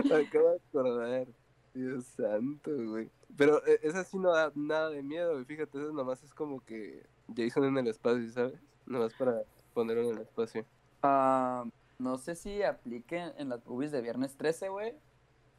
[0.04, 1.26] Me acabo de acordar.
[1.74, 3.10] Dios santo, güey.
[3.36, 5.44] Pero eh, esa sí no da nada de miedo, güey.
[5.44, 7.04] Fíjate, eso nomás es como que
[7.36, 8.54] Jason en el espacio, ¿sabes?
[8.86, 9.42] Nomás para
[9.74, 10.64] ponerlo en el espacio.
[11.02, 11.64] Ah,
[11.98, 14.94] no sé si aplique en las movies de Viernes 13, güey.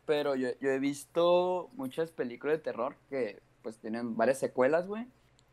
[0.05, 5.05] Pero yo, yo he visto muchas películas de terror que pues tienen varias secuelas, güey.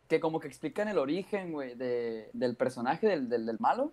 [0.08, 3.92] Que como que explican el origen, güey, de, del personaje, del, del, del malo,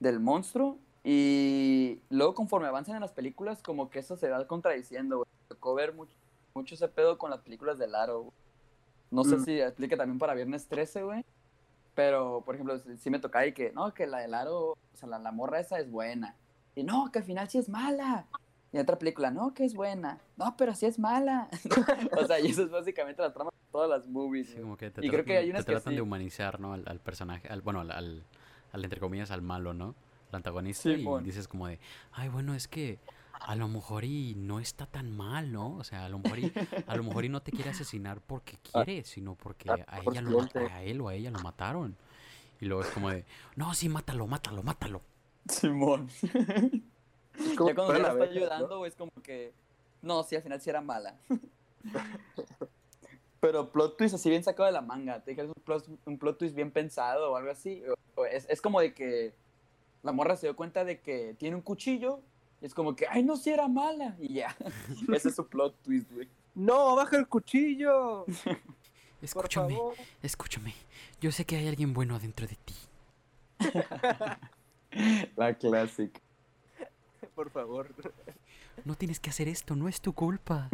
[0.00, 0.78] del monstruo.
[1.04, 5.28] Y luego conforme avanzan en las películas, como que eso se va contradiciendo, güey.
[5.48, 6.14] Tocó ver mucho,
[6.54, 8.32] mucho ese pedo con las películas de Laro, güey.
[9.10, 9.44] No sé Mm.
[9.44, 11.24] si aplica también para Viernes 13, güey.
[11.94, 15.06] Pero, por ejemplo, si me toca ahí que, no, que la de Laro, o sea,
[15.10, 16.34] la, la morra esa es buena.
[16.74, 18.26] Y no, que al final sí es mala.
[18.72, 20.18] Y en otra película, no, que es buena.
[20.36, 21.48] No, pero sí es mala.
[22.18, 24.46] o sea, y eso es básicamente la trama de todas las movies.
[24.46, 24.62] Sí, güey.
[24.62, 26.72] como que te Y creo que hay unas te que tratan de humanizar, ¿no?
[26.72, 28.24] Al, al personaje, al, bueno, al, al,
[28.72, 29.94] al, entre comillas, al malo, ¿no?
[30.30, 31.78] Al antagonista Sí, y dices como de,
[32.12, 32.98] ay, bueno, es que
[33.40, 35.76] a lo mejor y no está tan mal, ¿no?
[35.76, 36.52] O sea, a lo mejor y,
[36.86, 40.22] a lo mejor y no te quiere asesinar porque quiere, sino porque ah, a ella
[40.22, 41.96] lo, a él o a ella lo mataron.
[42.60, 45.02] Y luego es como de, no, sí, mátalo, mátalo, mátalo.
[45.48, 46.08] Simón.
[47.38, 48.22] Es como ya cuando la está ¿no?
[48.30, 49.52] ayudando, güey, es como que.
[50.02, 51.16] No, sí, al final sí era mala.
[53.40, 55.20] Pero plot twist así bien sacado de la manga.
[55.20, 57.82] Te dije, es un plot, un plot twist bien pensado o algo así.
[57.88, 59.32] O- o es, es como de que
[60.02, 62.20] la morra se dio cuenta de que tiene un cuchillo.
[62.60, 64.14] Y es como que, ay, no, sí era mala.
[64.20, 64.56] Y ya.
[65.12, 66.28] Ese es su plot twist, güey.
[66.54, 68.26] ¡No, baja el cuchillo!
[69.22, 69.94] Por Escúchame, favor.
[70.20, 70.74] escúchame.
[71.20, 72.74] Yo sé que hay alguien bueno dentro de ti.
[75.36, 76.20] La clásica.
[77.34, 77.88] Por favor.
[78.84, 80.68] No tienes que hacer esto, no es tu culpa.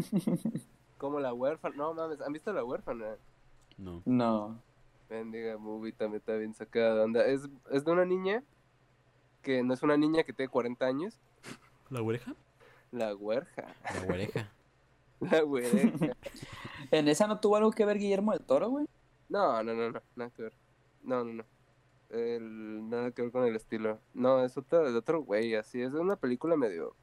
[0.98, 1.76] Como la huérfana.
[1.76, 3.16] No mames, ¿han visto la huérfana?
[3.76, 4.02] No.
[4.04, 4.60] No.
[5.08, 7.26] Bendiga movie también está bien sacada de onda.
[7.26, 8.42] Es, es de una niña
[9.42, 11.18] que no es una niña que tiene 40 años.
[11.88, 12.34] ¿La oreja?
[12.90, 13.74] La huerja.
[13.94, 14.52] La oreja.
[15.20, 16.16] La huereja.
[16.90, 18.86] ¿En esa no tuvo algo que ver Guillermo del Toro, güey?
[19.28, 20.52] No, no, no, no, nada que ver.
[21.02, 21.44] No, no, no.
[22.10, 23.98] El- nada que ver con el estilo.
[24.14, 25.82] No, es otro, de otro güey, así.
[25.82, 26.94] Es una película medio.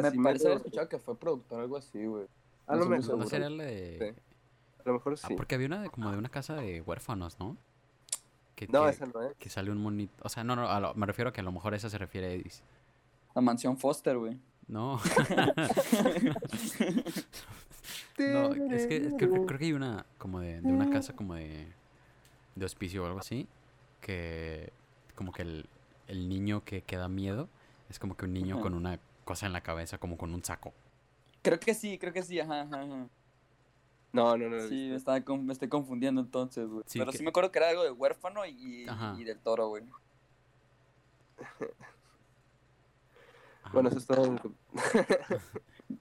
[0.00, 2.26] Me así parece medio- haber escuchado que fue productor o algo así, güey.
[2.66, 3.24] A no lo mejor, seguro.
[3.24, 4.14] ¿No sería la de...?
[4.14, 4.20] Sí.
[4.84, 7.56] a lo mejor Ah, porque había una de, como de una casa de huérfanos, ¿no?
[8.54, 9.36] Que, No, que, esa no es.
[9.36, 10.14] que sale un monito.
[10.22, 11.98] O sea, no, no, a lo- me refiero a que a lo mejor esa se
[11.98, 12.62] refiere a Edis.
[13.34, 14.38] La mansión Foster, güey.
[14.68, 14.98] No.
[18.18, 21.14] no, es que, es que creo, creo que hay una como de, de una casa
[21.14, 21.66] como de,
[22.54, 23.46] de hospicio o algo así.
[24.00, 24.72] Que
[25.14, 25.68] como que el,
[26.08, 27.48] el niño que, que da miedo
[27.88, 28.62] es como que un niño Ajá.
[28.62, 30.72] con una cosa en la cabeza, como con un saco.
[31.42, 33.08] Creo que sí, creo que sí, ajá, ajá, ajá.
[34.12, 34.60] No, no, no.
[34.62, 34.96] Sí, me, visto.
[34.96, 36.84] estaba con- me estoy confundiendo entonces, güey.
[36.86, 38.84] Sí, Pero que- sí me acuerdo que era algo de huérfano y,
[39.24, 39.84] del toro, güey.
[43.72, 44.36] Bueno, eso es todo.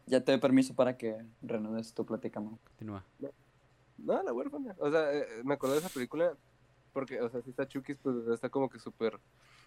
[0.08, 2.58] Ya te doy permiso para que reanudes tu plática, man.
[2.64, 3.04] continúa.
[3.98, 4.76] No, la huérfana.
[4.80, 6.34] O sea, eh, me acordé de esa película
[6.96, 9.20] porque, o sea, si está Chukis, pues está como que súper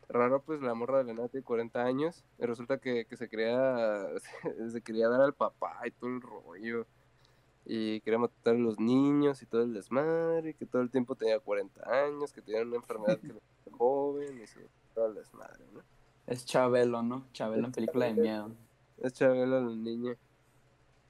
[0.09, 3.29] raro, pues la morra de la nata tiene 40 años y resulta que, que se
[3.29, 4.07] quería
[4.71, 6.87] se quería dar al papá y todo el rollo
[7.67, 11.17] y quería matar a los niños y todo el desmadre, y que todo el tiempo
[11.17, 13.27] tenía 40 años, que tenía una enfermedad que
[13.67, 15.83] era joven y se- todo el desmadre, ¿no?
[16.27, 17.27] Es Chabelo, ¿no?
[17.33, 18.51] Chabelo en película de miedo.
[18.97, 20.17] Es Chabela la niña.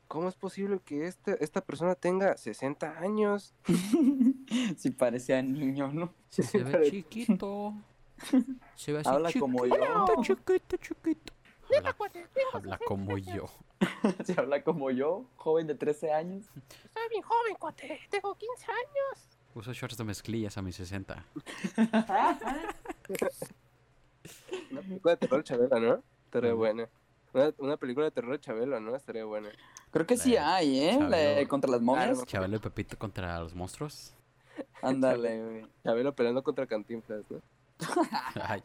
[0.09, 3.55] ¿Cómo es posible que este, esta persona tenga 60 años?
[4.79, 6.15] si parecía niño, ¿no?
[6.31, 7.75] Se, se ve chiquito.
[8.75, 9.75] Se ve así Habla como yo.
[10.23, 11.33] chiquito, chiquito, chiquito.
[11.77, 11.95] Habla,
[12.55, 13.45] habla como yo.
[14.25, 16.47] si habla como yo, joven de 13 años.
[16.95, 18.01] Soy bien joven, cuate.
[18.11, 19.29] Tengo 15 años.
[19.55, 21.23] Uso shorts de mezclillas a mis 60.
[24.71, 26.03] Una película de terror de Chabela, ¿no?
[26.25, 26.63] Estaría Ujú.
[27.33, 28.97] Una, una película de terror de Chabela, ¿no?
[28.97, 29.51] Estaría buena.
[29.91, 30.99] Creo que sí La hay, ¿eh?
[31.01, 31.49] La de Chabelo.
[31.49, 32.19] contra las momias.
[32.19, 32.25] no.
[32.25, 34.15] Chabelo y Pepito contra los monstruos.
[34.83, 35.67] Ándale, güey.
[35.85, 37.41] Chabela peleando contra Cantinflas, ¿no?
[38.43, 38.63] Ay,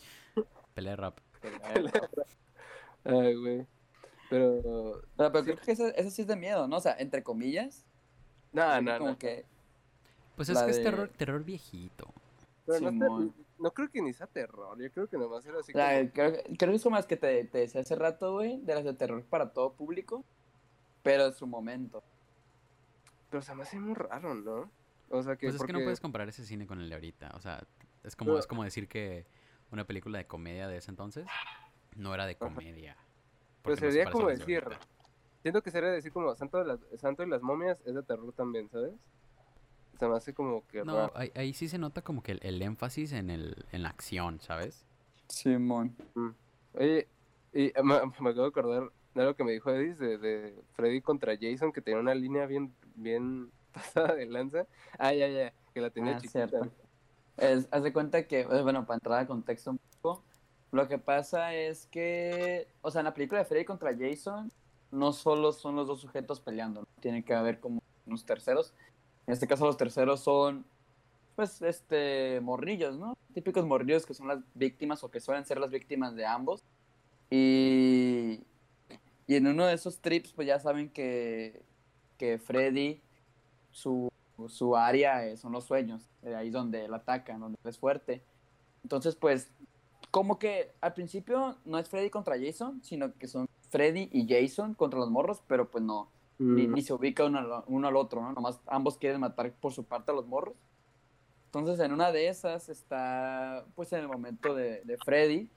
[0.73, 1.19] pelea rap.
[3.03, 3.67] Ay, güey.
[4.29, 5.01] Pero...
[5.17, 6.77] Pero, pero creo que eso, eso sí es de miedo, ¿no?
[6.77, 7.85] O sea, entre comillas.
[8.51, 9.17] No, no, como no.
[9.17, 9.45] que
[10.35, 12.07] Pues es La que es terror, terror viejito.
[12.65, 13.33] Pero no, está- Simón.
[13.63, 14.77] No creo que ni sea terror.
[14.77, 16.11] Yo creo que nomás era así o sea, como...
[16.11, 18.83] creo, creo que es como las que te, te decía hace rato, güey, de las
[18.83, 20.25] de terror para todo público,
[21.01, 22.03] pero en su momento.
[23.29, 24.69] Pero se me hace muy raro, ¿no?
[25.09, 25.47] O sea que...
[25.47, 27.31] Pues es que no puedes comparar ese cine con el de ahorita.
[27.35, 27.65] O sea,
[28.03, 29.25] es como, Pero- es como decir que
[29.71, 31.25] una película de comedia de ese entonces
[31.95, 32.97] no era de comedia.
[33.61, 34.61] Pues no se sería como de decir...
[34.61, 34.81] ahorita.
[35.41, 38.33] Siento que sería decir como Santo, de las, Santo y las momias es de terror
[38.33, 38.91] también, ¿sabes?
[39.99, 41.13] Se me hace como que No, raro.
[41.15, 44.39] ahí, ahí sí se nota como que el, el énfasis en, el, en la acción,
[44.41, 44.85] ¿sabes?
[45.29, 45.95] Simón.
[46.73, 47.07] Oye,
[47.53, 50.55] y eh, me, me acabo de acordar de algo que me dijo Edis de, de
[50.73, 54.65] Freddy contra Jason, que tenía una línea bien, bien pasada de lanza.
[54.97, 56.47] Ah, ya, ya, que la tenía Ah, chiquita.
[56.47, 56.71] cierto.
[57.37, 60.23] Es, haz de cuenta que, eh, bueno, para entrar a contexto un poco,
[60.71, 64.51] lo que pasa es que, o sea, en la película de Freddy contra Jason,
[64.91, 66.87] no solo son los dos sujetos peleando, ¿no?
[67.01, 68.73] tiene que haber como unos terceros.
[69.27, 70.65] En este caso los terceros son,
[71.35, 73.17] pues, este, morrillos, ¿no?
[73.33, 76.63] Típicos morrillos que son las víctimas o que suelen ser las víctimas de ambos.
[77.29, 78.41] Y,
[79.27, 81.63] y en uno de esos trips, pues ya saben que,
[82.17, 83.01] que Freddy,
[83.71, 84.09] su,
[84.47, 88.21] su área eh, son los sueños, eh, ahí donde él ataca, donde es fuerte.
[88.83, 89.49] Entonces, pues,
[90.11, 94.75] como que al principio no es Freddy contra Jason, sino que son Freddy y Jason
[94.75, 96.07] contra los morros, pero pues no,
[96.43, 98.33] Mm, ni se ubica uno, al- uno al otro, ¿no?
[98.33, 100.55] Nomás ambos quieren matar por su parte a los morros.
[101.45, 105.49] Entonces, en una de esas está, pues, en el momento de, de Freddy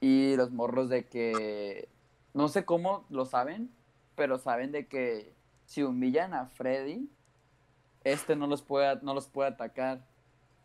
[0.00, 1.88] y los morros de que,
[2.34, 3.70] no sé cómo lo saben,
[4.16, 5.32] pero saben de que
[5.66, 7.08] si humillan a Freddy,
[8.02, 10.04] este no los puede, no los puede atacar.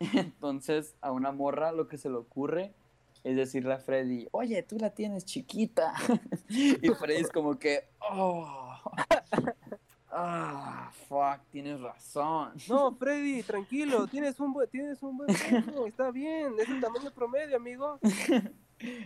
[0.14, 2.74] Entonces, a una morra lo que se le ocurre
[3.22, 5.94] es decirle a Freddy, oye, tú la tienes chiquita.
[6.48, 8.74] y Freddy es como que, oh,
[10.10, 12.52] ah, fuck, tienes razón.
[12.68, 15.30] No, Freddy, tranquilo, tienes un buen, tienes un buen
[15.86, 17.98] está bien, es el tamaño promedio, amigo.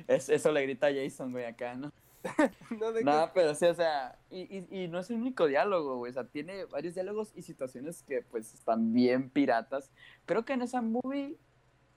[0.07, 1.93] Es, eso le grita a Jason, güey, acá, ¿no?
[2.79, 5.99] No de Nada, pero sí, o sea, y, y, y no es el único diálogo,
[5.99, 9.91] güey, o sea, tiene varios diálogos y situaciones que, pues, están bien piratas.
[10.27, 11.37] Creo que en esa movie,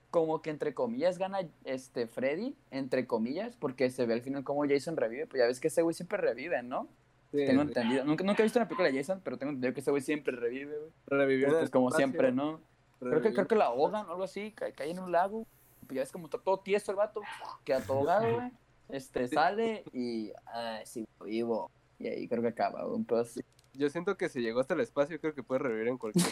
[0.10, 4.68] como que entre comillas gana este Freddy, entre comillas, porque se ve al final cómo
[4.68, 6.88] Jason revive, pues ya ves que ese güey siempre revive, ¿no?
[7.32, 9.92] Tengo entendido, nunca, nunca he visto una película de Jason, pero tengo entendido que ese
[9.92, 10.92] güey siempre revive, güey.
[11.08, 12.62] revivió Pues como espacio, siempre, ¿no?
[13.00, 15.46] Creo que, creo que la ahogan o algo así, cae, cae en un lago.
[15.86, 17.22] Pues ya ves como está todo tieso el vato,
[17.64, 18.52] queda todo ahogado, güey.
[18.90, 21.72] Este, sale y, ay, sigo vivo.
[22.00, 23.42] Y ahí creo que acaba, güey, un pedo así.
[23.74, 26.26] Yo siento que si llegó hasta el espacio, creo que puede revivir en cualquier.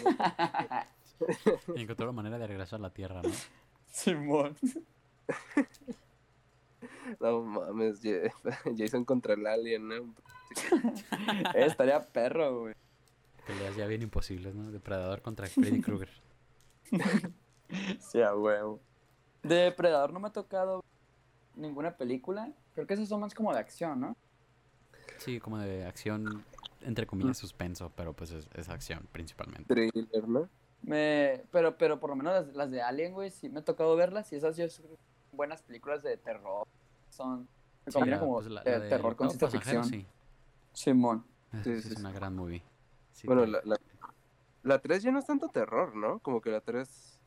[1.75, 3.29] Y encontró la manera de regresar a la Tierra, ¿no?
[3.87, 4.55] Simón.
[7.19, 8.01] No mames,
[8.75, 10.15] Jason contra el alien, ¿no?
[11.53, 12.73] Eh, estaría perro, güey.
[13.45, 14.71] Peleas ya bien imposibles, ¿no?
[14.71, 16.09] Depredador contra Freddy Krueger.
[17.99, 18.79] Sí, a huevo.
[19.41, 20.83] De Depredador no me ha tocado
[21.55, 22.51] ninguna película.
[22.75, 24.15] Creo que esos son más como de acción, ¿no?
[25.17, 26.45] Sí, como de acción,
[26.81, 29.73] entre comillas, suspenso, pero pues es, es acción principalmente.
[29.73, 30.47] Thriller, ¿no?
[30.83, 33.95] Me, pero, pero por lo menos las, las de Alien, güey, sí me ha tocado
[33.95, 34.85] verlas y esas yo son
[35.31, 36.67] buenas películas de terror.
[37.09, 37.47] Son,
[37.85, 39.83] se Sí, combina la- como pues la- de la de terror con ciencia ficción.
[39.85, 40.05] Sí,
[40.75, 41.25] Simón.
[41.53, 42.61] Es- Sí, es sí, una gran movie.
[43.13, 43.77] Sí, Bueno, la, la,
[44.63, 46.19] la 3 ya no es tanto terror, ¿no?
[46.19, 47.17] Como que la 3...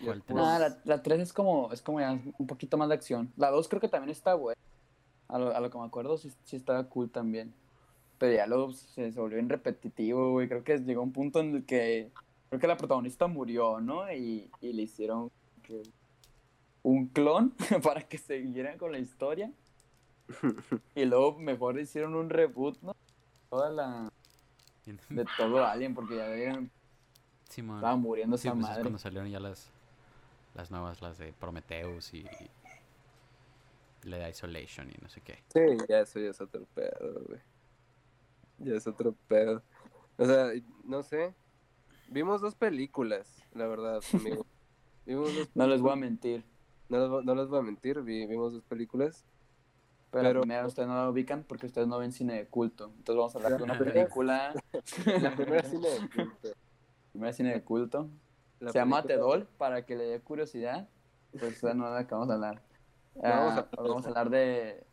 [0.00, 0.36] ya ¿Cuál es tres?
[0.38, 3.32] puro- Nah, la, la 3 es como, es como ya un poquito más de acción.
[3.36, 4.58] La 2 creo que también está buena.
[5.28, 7.52] A lo, a lo que me acuerdo, sí, sí estaba cool también.
[8.18, 10.48] Pero ya luego se, se volvió bien repetitivo, güey.
[10.48, 12.10] Creo que llegó un punto en el que
[12.48, 14.10] creo que la protagonista murió, ¿no?
[14.12, 15.30] Y, y le hicieron
[15.62, 15.82] que
[16.82, 19.52] un clon para que siguieran con la historia.
[20.94, 22.94] Y luego mejor hicieron un reboot, ¿no?
[23.48, 24.12] Toda la...
[24.84, 26.70] De todo Alien, porque ya veían,
[27.48, 27.76] Simón.
[27.76, 29.70] estaba muriendo Sí, esa pues es cuando salieron ya las,
[30.54, 32.24] las nuevas, las de Prometheus y
[34.04, 35.38] la de Isolation y no sé qué.
[35.52, 37.40] Sí, ya eso ya es otro pedo, güey.
[38.58, 39.62] Ya es otro pedo.
[40.16, 40.48] O sea,
[40.84, 41.34] no sé.
[42.08, 44.46] Vimos dos películas, la verdad, amigo.
[45.06, 46.44] Vimos dos No les voy a mentir.
[46.88, 49.24] No les, voy- no les voy a mentir, vi- vimos dos películas.
[50.10, 52.86] Pero, Pero- primero ustedes no lo ubican porque ustedes no ven cine de culto.
[52.96, 54.52] Entonces vamos a hablar de una película.
[55.22, 56.48] La primera cine de culto.
[57.12, 58.08] primera cine de culto.
[58.58, 60.88] La Se llama Tedol, para que le dé curiosidad.
[61.32, 62.60] Pues esa no es la que vamos a hablar.
[63.14, 64.84] Vamos Ah, a- vamos a hablar de.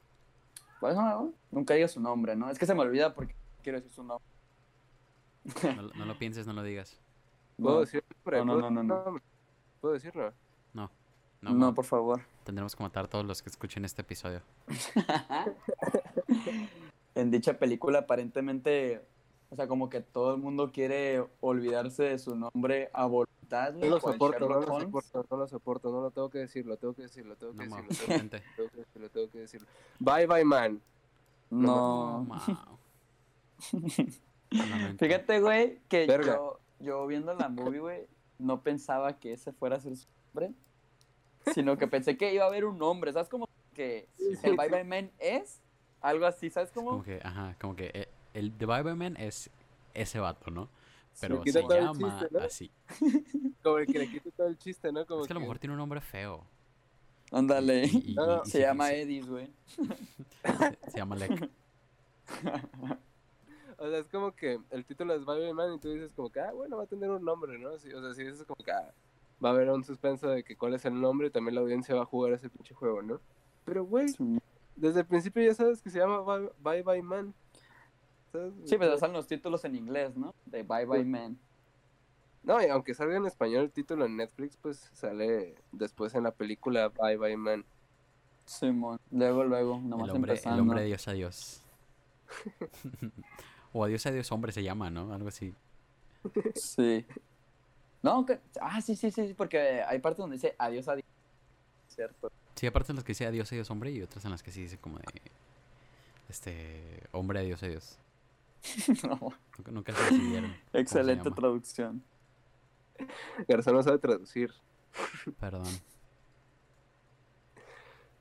[0.80, 2.50] Bueno, nunca diga su nombre, ¿no?
[2.52, 4.26] Es que se me olvida porque quiero decir su nombre.
[5.76, 7.00] No, lo- no lo pienses, no lo digas.
[7.60, 8.38] ¿Puedo No, decir nombre?
[8.38, 9.22] No, no, ¿Puedo no, no?
[9.82, 10.32] ¿Puedo decirlo?
[10.74, 10.92] No.
[11.42, 12.22] No, No, por favor.
[12.44, 14.42] Tendremos que matar a todos los que escuchen este episodio.
[17.16, 19.02] en dicha película aparentemente,
[19.50, 23.74] o sea, como que todo el mundo quiere olvidarse de su nombre a voluntad.
[23.74, 26.78] No lo soporto, no lo soporto, no lo soporto, no lo tengo que que decirlo,
[26.78, 27.36] tengo que No decirlo,
[27.70, 29.68] mames, tengo que que decirlo, tengo que decirlo.
[30.00, 30.82] Bye bye man.
[31.50, 32.28] No.
[32.30, 32.78] Lamento.
[35.00, 36.36] Fíjate, güey, que Verga.
[36.36, 40.54] yo, yo viendo la movie, güey, no pensaba que ese fuera a ser su nombre,
[41.54, 43.30] sino que pensé que iba a haber un nombre, ¿sabes?
[43.30, 44.08] Como que
[44.44, 45.62] el Bye Bye Man es
[46.02, 46.72] algo así, ¿sabes?
[46.72, 49.50] Como, Como que, ajá, como que eh, el The Bible Man es
[49.94, 50.70] ese vato, ¿no?
[51.20, 52.40] Pero se el llama chiste, ¿no?
[52.46, 52.72] así.
[53.64, 55.04] Como el que le quita todo el chiste, ¿no?
[55.08, 56.46] Como Es que a lo mejor tiene un nombre feo.
[57.32, 59.52] ándale, Y- y- No, no, y- y se llama Edis, güey.
[59.66, 61.50] se, se llama Lek.
[63.80, 66.32] O sea, es como que el título es Bye Bye Man y tú dices como
[66.32, 67.78] que, ah, bueno, va a tener un nombre, ¿no?
[67.78, 68.92] Sí, o sea, si dices como que, ah,
[69.44, 71.96] va a haber un suspenso de que cuál es el nombre y también la audiencia
[71.96, 73.20] va a jugar ese pinche juego, ¿no?
[73.66, 74.08] Pero, güey,
[74.76, 77.34] desde el principio ya sabes que se llama Bye Bye, Bye Man.
[78.32, 78.54] ¿Sabes?
[78.66, 80.34] Sí, pero salen los títulos en inglés, ¿no?
[80.46, 81.38] De Bye Bye Man.
[82.44, 86.32] No, y aunque salga en español el título en Netflix, pues sale después en la
[86.32, 87.66] película Bye Bye Man.
[88.46, 90.62] Simón, luego, luego, nomás El hombre, el empezando.
[90.62, 91.62] hombre de Dios a Dios.
[93.74, 95.14] o Adiós a Dios hombre se llama, ¿no?
[95.14, 95.54] Algo así.
[96.56, 97.06] Sí.
[98.02, 98.40] No, que...
[98.62, 101.06] ah, sí, sí, sí, porque hay partes donde dice adiós, adiós.
[101.88, 102.32] Cierto.
[102.56, 104.52] Sí, aparte en las que dice adiós a Dios hombre y otras en las que
[104.52, 105.06] sí dice como de
[106.30, 107.98] este hombre adiós a Dios.
[109.04, 110.56] No, Nunca, nunca se decidieron.
[110.74, 112.04] excelente traducción.
[113.48, 114.52] Garzón no sabe traducir.
[115.40, 115.68] Perdón.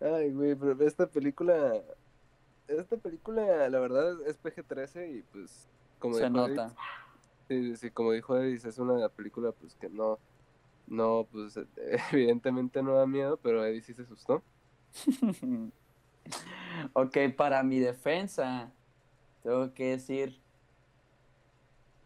[0.01, 1.83] Ay, güey, pero esta película.
[2.69, 5.67] Esta película, la verdad, es PG-13 y pues.
[5.99, 6.75] Como Se nota.
[7.49, 10.19] Sí, sí, como dijo Edis, es una película pues que no.
[10.87, 11.59] No, pues
[12.13, 14.43] evidentemente no da miedo, pero Edis sí se asustó.
[16.93, 18.73] ok, para mi defensa,
[19.43, 20.41] tengo que decir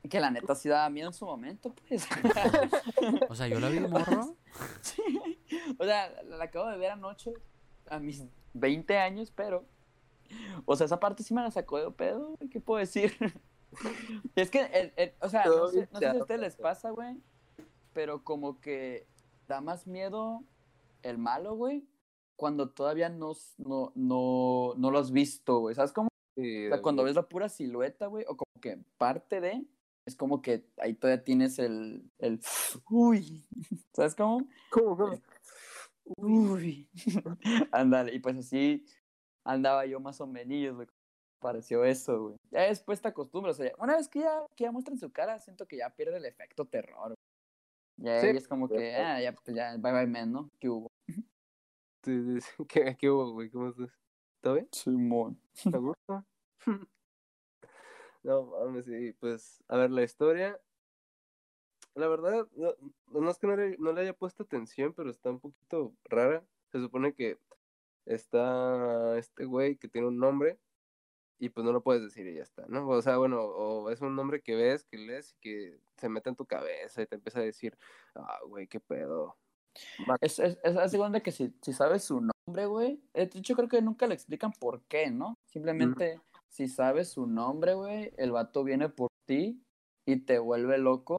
[0.08, 2.08] que la neta sí daba miedo en su momento, pues.
[3.28, 4.34] O sea, yo la vi de morro.
[4.80, 5.02] Sí.
[5.78, 7.32] O sea, la, la acabo de ver anoche,
[7.88, 8.24] a mis
[8.54, 9.64] 20 años, pero.
[10.64, 13.12] O sea, esa parte sí me la sacó de pedo, ¿qué puedo decir?
[14.36, 16.56] Es que, el, el- o sea, no sé, bien no sé si a ustedes les
[16.56, 17.16] pasa, güey,
[17.92, 19.06] pero como que
[19.48, 20.44] da más miedo
[21.02, 21.86] el malo, güey,
[22.36, 25.74] cuando todavía no, no, no, no lo has visto, güey.
[25.74, 26.08] ¿Sabes cómo?
[26.36, 29.64] Sí, O sea, cuando ves la pura silueta, güey, o como que parte de,
[30.06, 32.40] es como que ahí todavía tienes el, el,
[32.90, 33.44] uy,
[33.92, 34.46] ¿sabes cómo?
[34.70, 35.20] ¿Cómo, cómo?
[36.16, 36.88] Uy,
[37.72, 38.84] ándale, y pues así
[39.44, 40.88] andaba yo más o menos, güey,
[41.40, 42.36] pareció eso, güey.
[42.50, 45.38] Ya después te acostumbras, o sea, una vez que ya, que ya muestran su cara,
[45.38, 47.16] siento que ya pierde el efecto terror, güey.
[47.96, 49.02] Ya Sí, es como que, cierto.
[49.02, 50.48] ah, ya, pues ya, bye bye man, ¿no?
[50.60, 50.90] ¿Qué hubo?
[52.02, 52.64] Sí, sí, sí.
[52.68, 53.50] ¿Qué, qué hubo, güey?
[53.50, 53.90] ¿Cómo estás?
[54.40, 54.68] ¿Todo bien?
[54.72, 55.40] Simón.
[55.70, 56.24] ¿Te gusta?
[58.22, 60.60] No, mames, sí, pues, a ver, la historia,
[61.94, 62.74] la verdad, no,
[63.20, 66.44] no es que no le, no le haya puesto atención, pero está un poquito rara.
[66.70, 67.38] Se supone que
[68.06, 70.58] está este güey que tiene un nombre
[71.40, 72.86] y pues no lo puedes decir y ya está, ¿no?
[72.86, 76.28] O sea, bueno, o es un nombre que ves, que lees y que se mete
[76.28, 77.76] en tu cabeza y te empieza a decir,
[78.14, 79.36] ah, güey, qué pedo.
[80.20, 83.00] Es, es, es la segunda que si, si sabes su nombre, güey.
[83.14, 85.34] eh, De hecho, creo que nunca le explican por qué, ¿no?
[85.46, 89.62] Simplemente, si sabes su nombre, güey, el vato viene por ti
[90.06, 91.16] y te vuelve loco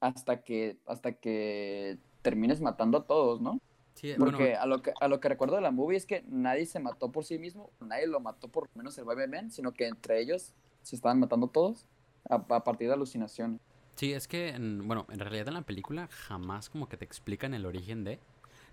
[0.00, 3.58] hasta que, hasta que termines matando a todos, ¿no?
[3.94, 6.22] Sí, Porque bueno, a, lo que, a lo que recuerdo de la movie es que
[6.28, 9.28] nadie se mató por sí mismo, nadie lo mató por lo menos el Bye Bye
[9.28, 11.88] Man, sino que entre ellos se estaban matando todos
[12.28, 13.60] a, a partir de alucinaciones.
[13.96, 17.54] sí, es que, en- bueno, en realidad en la película jamás como que te explican
[17.54, 18.18] el origen de.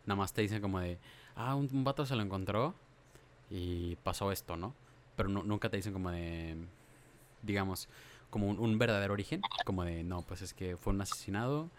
[0.05, 0.99] Nada más te dicen como de,
[1.35, 2.75] ah, un, un vato se lo encontró
[3.51, 4.75] y pasó esto, ¿no?
[5.17, 6.57] Pero nu- nunca te dicen como de,
[7.43, 7.89] digamos,
[8.31, 11.69] como un, un verdadero origen, como de, no, pues es que fue un asesinado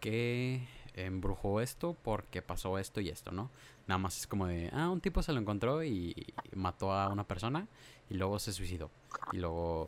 [0.00, 3.50] que embrujó esto porque pasó esto y esto, ¿no?
[3.86, 7.24] Nada más es como de, ah, un tipo se lo encontró y mató a una
[7.26, 7.66] persona
[8.10, 8.90] y luego se suicidó.
[9.32, 9.86] Y luego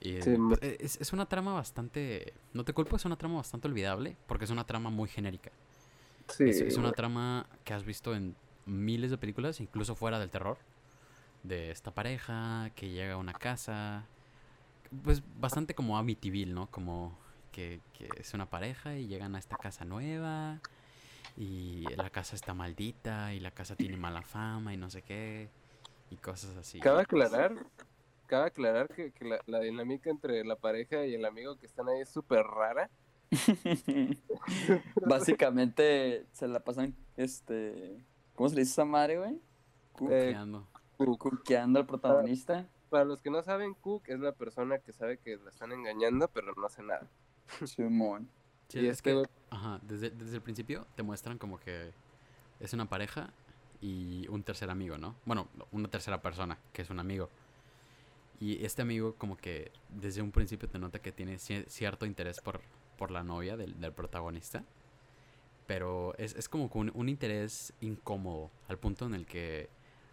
[0.00, 2.34] y, Sí, e- es, es una trama bastante.
[2.52, 4.16] No te culpo, es una trama bastante olvidable.
[4.26, 5.50] Porque es una trama muy genérica.
[6.28, 10.30] Sí, es, es una trama que has visto en miles de películas, incluso fuera del
[10.30, 10.58] terror.
[11.42, 14.04] De esta pareja que llega a una casa.
[15.04, 16.68] Pues bastante como Amityville, ¿no?
[16.70, 17.18] Como
[17.56, 20.60] que, que es una pareja y llegan a esta casa nueva.
[21.38, 25.48] Y la casa está maldita y la casa tiene mala fama y no sé qué.
[26.10, 26.80] Y cosas así.
[26.80, 27.54] Cabe aclarar,
[28.26, 31.88] cabe aclarar que, que la, la dinámica entre la pareja y el amigo que están
[31.88, 32.90] ahí es súper rara.
[35.06, 38.04] Básicamente se la pasan, este,
[38.34, 39.32] ¿cómo se le dice esa madre, güey?
[39.32, 39.38] Eh,
[39.92, 40.66] Coqueando.
[40.96, 42.66] Cuqueando al protagonista.
[42.88, 46.28] Para los que no saben, Cook es la persona que sabe que la están engañando,
[46.28, 47.08] pero no hace nada.
[47.66, 48.28] Simón.
[48.68, 51.92] Sí, y es este que, ajá, desde, desde el principio te muestran como que
[52.60, 53.30] es una pareja
[53.80, 55.16] y un tercer amigo, ¿no?
[55.24, 57.30] Bueno, una tercera persona, que es un amigo.
[58.38, 62.40] Y este amigo como que desde un principio te nota que tiene cie- cierto interés
[62.40, 62.60] por,
[62.98, 64.62] por la novia del, del protagonista.
[65.66, 69.68] Pero es, es como un, un interés incómodo, al punto en el que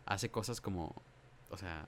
[0.06, 0.96] hace cosas como,
[1.52, 1.86] o sea,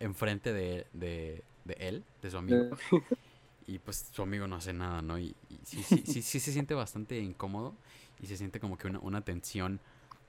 [0.00, 2.64] enfrente de, de, de él, de su amigo.
[3.66, 5.18] Y pues su amigo no hace nada, ¿no?
[5.18, 7.74] Y, y sí, sí, sí, sí se siente bastante incómodo
[8.20, 9.80] y se siente como que una, una tensión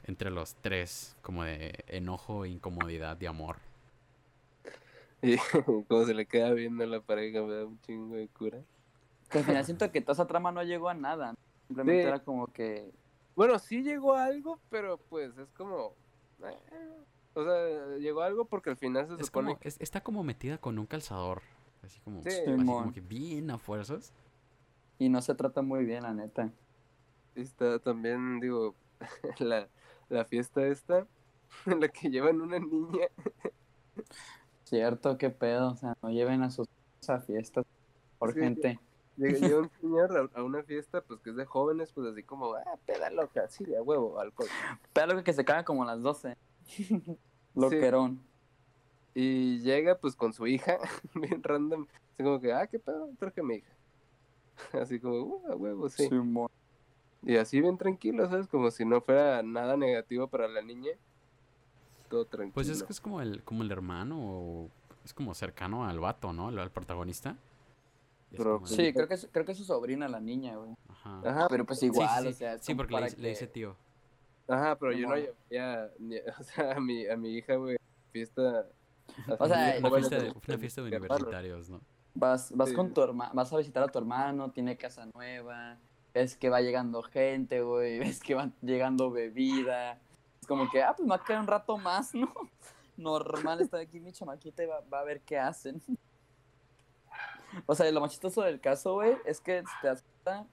[0.04, 3.58] entre los tres, como de enojo, incomodidad y amor.
[5.22, 5.38] Y
[5.88, 8.60] como se le queda viendo a la pareja, me da un chingo de cura.
[9.30, 11.34] Que al final siento que toda esa trama no llegó a nada.
[11.68, 12.08] Simplemente Sí.
[12.10, 12.92] era como que.
[13.36, 15.94] Bueno, sí llegó a algo, pero pues es como...
[16.44, 16.90] eh,
[17.36, 20.24] O sea, llegó a algo porque al final se Es supone como, es- está como
[20.26, 21.42] metida con un calzador.
[21.84, 22.30] Así como, Sí.
[22.30, 22.94] así como Simón.
[22.94, 24.14] que bien a fuerzas.
[25.00, 26.52] Y no se trata muy bien, la neta.
[27.36, 28.76] está también, digo,
[29.40, 29.68] la,
[30.10, 31.08] la fiesta esta,
[31.66, 33.08] en la que llevan una niña.
[34.64, 35.72] Cierto, qué pedo.
[35.72, 36.68] O sea, no lleven a sus
[37.08, 37.66] a fiestas
[38.18, 38.40] por Sí.
[38.40, 38.80] gente.
[39.18, 42.54] Llega, un señor a, a una fiesta, pues que es de jóvenes, pues así como,
[42.56, 44.48] ah, peda loca, sí, de a huevo, alcohol.
[44.94, 46.36] Pero algo que se caga como a las 12.
[47.56, 48.22] Loquerón.
[49.16, 50.78] Y llega pues con su hija,
[51.16, 53.72] bien random, así como que, ah, qué pedo, traje a mi hija.
[54.82, 56.08] Así como, uh, a huevo, sí.
[56.08, 56.48] Simón.
[57.24, 58.48] Y así bien tranquilo, ¿sabes?
[58.48, 60.92] Como si no fuera nada negativo para la niña.
[62.10, 62.54] Todo tranquilo.
[62.54, 64.70] Pues es que es como el, como el hermano, o
[65.04, 66.50] es como cercano al vato, ¿no?
[66.50, 67.36] Al, al protagonista.
[68.30, 70.76] Pero, como Sí, creo que, es, creo que es su sobrina la niña, güey.
[70.90, 71.22] Ajá.
[71.26, 72.30] Ajá, Pero pues Sí, sí, igual, sí.
[72.30, 73.76] o sea, es Sí, porque le, dice- le dice que- tío.
[74.48, 75.90] Ajá, pero yo no llevaría
[76.40, 77.78] o sea, a mi, a mi hija, güey,
[78.12, 78.68] fiesta.
[79.40, 81.82] O sea, Una fiesta de, una fiesta universitarios, ¿no?
[82.16, 82.76] Vas, vas Sí.
[82.76, 85.78] con tu hermano, vas a visitar a tu hermano, tiene casa nueva,
[86.14, 90.00] ves que va llegando gente, güey, ves que va llegando bebida.
[90.42, 92.32] Es como que, ah, pues me va a quedar un rato más, ¿no?
[92.98, 95.82] Normal está aquí mi chamaquita y va, va a ver qué hacen.
[97.68, 100.48] O sea, lo más chistoso del caso, güey, es que si te das cuenta,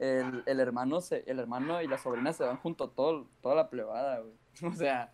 [0.00, 3.70] el, el hermano se, el hermano y la sobrina se van junto todo, toda la
[3.70, 4.34] plebada, güey.
[4.72, 5.12] O sea,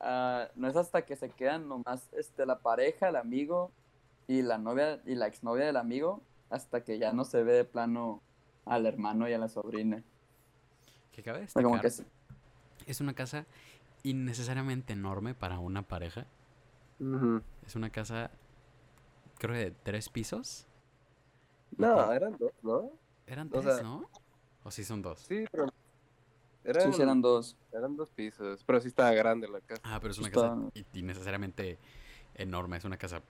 [0.00, 3.70] ah, no es hasta que se quedan nomás este, la pareja, el amigo
[4.26, 7.64] y la novia y la exnovia del amigo, hasta que ya no se ve de
[7.64, 8.22] plano
[8.64, 10.02] al hermano y a la sobrina.
[11.12, 12.04] Que cabe como destacar, que es-
[12.86, 13.46] es una casa
[14.02, 16.26] innecesariamente enorme para una pareja.
[17.66, 18.30] Es una casa,
[19.38, 20.66] creo que de tres pisos.
[21.76, 22.90] No, eran dos, ¿no?
[23.26, 24.08] Eran o tres, sea- ¿no?
[24.64, 25.20] ¿O sí son dos?
[25.20, 25.66] Sí, pero.
[26.62, 27.56] Sí, Eran, sí eran dos.
[27.72, 29.80] eran dos pisos, pero sí estaba grande la casa.
[29.84, 31.78] Ah, pero es una Está- casa innecesariamente
[32.34, 32.76] enorme.
[32.76, 33.22] Es una casa.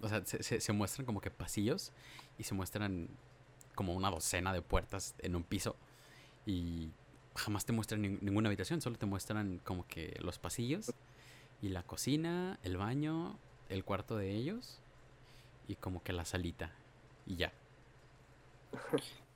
[0.00, 1.92] O sea, se, se- se muestran como que pasillos
[2.38, 3.08] y se muestran
[3.74, 5.76] como una docena de puertas en un piso.
[6.44, 6.90] Y
[7.34, 10.92] jamás te muestran nin- ninguna habitación, solo te muestran como que los pasillos
[11.62, 14.80] y la cocina, el baño, el cuarto de ellos
[15.68, 16.72] y como que la salita.
[17.26, 17.52] Y ya.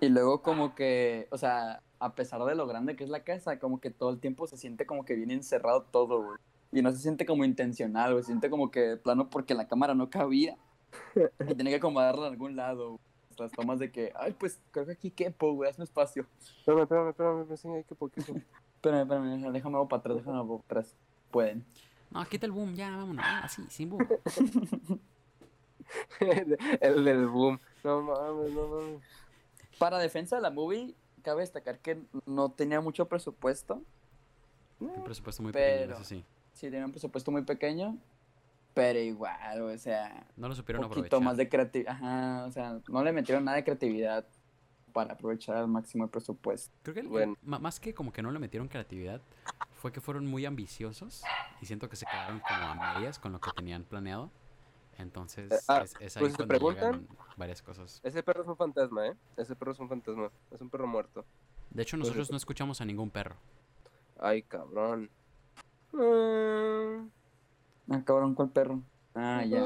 [0.00, 3.58] Y luego como que, o sea, a pesar de lo grande que es la casa,
[3.58, 6.38] como que todo el tiempo se siente como que viene encerrado todo, güey.
[6.72, 8.22] Y no se siente como intencional, güey.
[8.22, 10.56] Se siente como que plano porque la cámara no cabía.
[11.48, 13.00] Y tenía que acomodarla en algún lado, güey.
[13.38, 16.26] Las tomas de que, ay, pues creo que aquí quepo, güey, hazme espacio.
[16.58, 18.32] Espérame, espérame, espérame, me hay que poquito.
[18.76, 20.96] Espérame, espérame, déjame para atrás, déjame para atrás.
[21.30, 21.64] Pueden.
[22.10, 23.22] No, quita el boom, ya, vámonos.
[23.26, 24.08] Ah, sí, sin boom.
[26.80, 27.60] el del boom.
[27.84, 29.02] No mames, no mames.
[29.78, 30.94] Para defensa de la movie,
[31.26, 33.82] cabe destacar que no tenía mucho presupuesto.
[34.78, 36.24] Un presupuesto muy pequeño, eso sí.
[36.52, 37.98] Sí, tenía un presupuesto muy pequeño.
[38.74, 41.24] Pero igual, o sea, No lo supieron un poquito aprovechar.
[41.24, 41.92] más de creatividad.
[41.94, 44.24] Ajá, o sea, no le metieron nada de creatividad
[44.92, 46.70] para aprovechar al máximo el presupuesto.
[46.82, 47.36] Creo que el- Bueno.
[47.42, 49.20] más que como que no le metieron creatividad,
[49.80, 51.24] fue que fueron muy ambiciosos
[51.60, 54.30] y siento que se quedaron como a medias con lo que tenían planeado.
[54.98, 58.00] Entonces, Eh, ah, es, es ahí pues, cuando preguntan- varias cosas.
[58.02, 59.16] Ese perro es un fantasma, ¿eh?
[59.36, 60.30] Ese perro es un fantasma.
[60.50, 61.24] Es un perro muerto.
[61.70, 62.32] De hecho, pues, nosotros eso.
[62.32, 63.36] no escuchamos a ningún perro.
[64.18, 65.10] Ay, cabrón.
[65.92, 67.08] Mm,
[67.88, 68.82] Ah, cabrón, ¿cuál perro?
[69.14, 69.64] Ah, ya.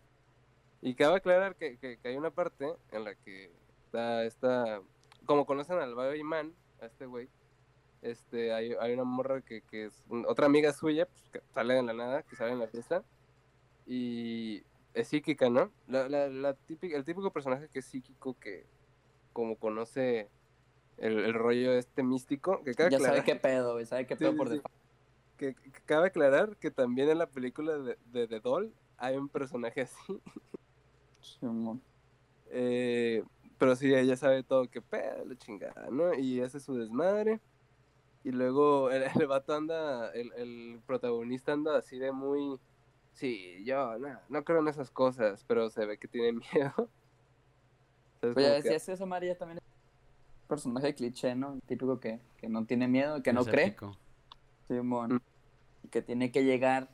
[0.83, 3.53] Y cabe aclarar que, que, que hay una parte en la que
[3.85, 4.81] está esta...
[5.27, 5.95] Como conocen al
[6.25, 7.29] Man, a este güey,
[8.03, 11.75] este, hay, hay una morra que, que es un- otra amiga suya, pues, que sale
[11.75, 13.05] de la nada, que sale en la fiesta,
[13.87, 14.63] y
[14.95, 15.71] es psíquica, ¿no?
[15.87, 18.67] La, la, la típica, el típico personaje que es psíquico, que
[19.33, 20.29] como conoce
[20.97, 24.17] el, el rollo este místico, que cabe ya sabe aclarar- qué pedo, güey, sabe qué
[24.17, 24.55] pedo sí, por sí.
[24.57, 24.75] default.
[25.37, 29.29] que, que cabe aclarar que también en la película de, de The Doll hay un
[29.29, 30.21] personaje así.
[32.51, 33.23] Eh,
[33.59, 36.15] pero sí, ella sabe todo que pedo, la chingada, ¿no?
[36.15, 37.41] Y hace su desmadre.
[38.23, 42.59] Y luego el, el vato anda, el, el protagonista anda así de muy...
[43.13, 46.89] Sí, yo no, no creo en esas cosas, pero se ve que tiene miedo.
[48.21, 48.35] ¿Sabes?
[48.35, 51.55] Pues ya Como que- decías eso, María, también es un personaje cliché, ¿no?
[51.55, 53.75] El típico que, que no tiene miedo, que no cree.
[54.69, 55.15] Simón.
[55.15, 55.21] Mm.
[55.85, 56.89] Y que tiene que llegar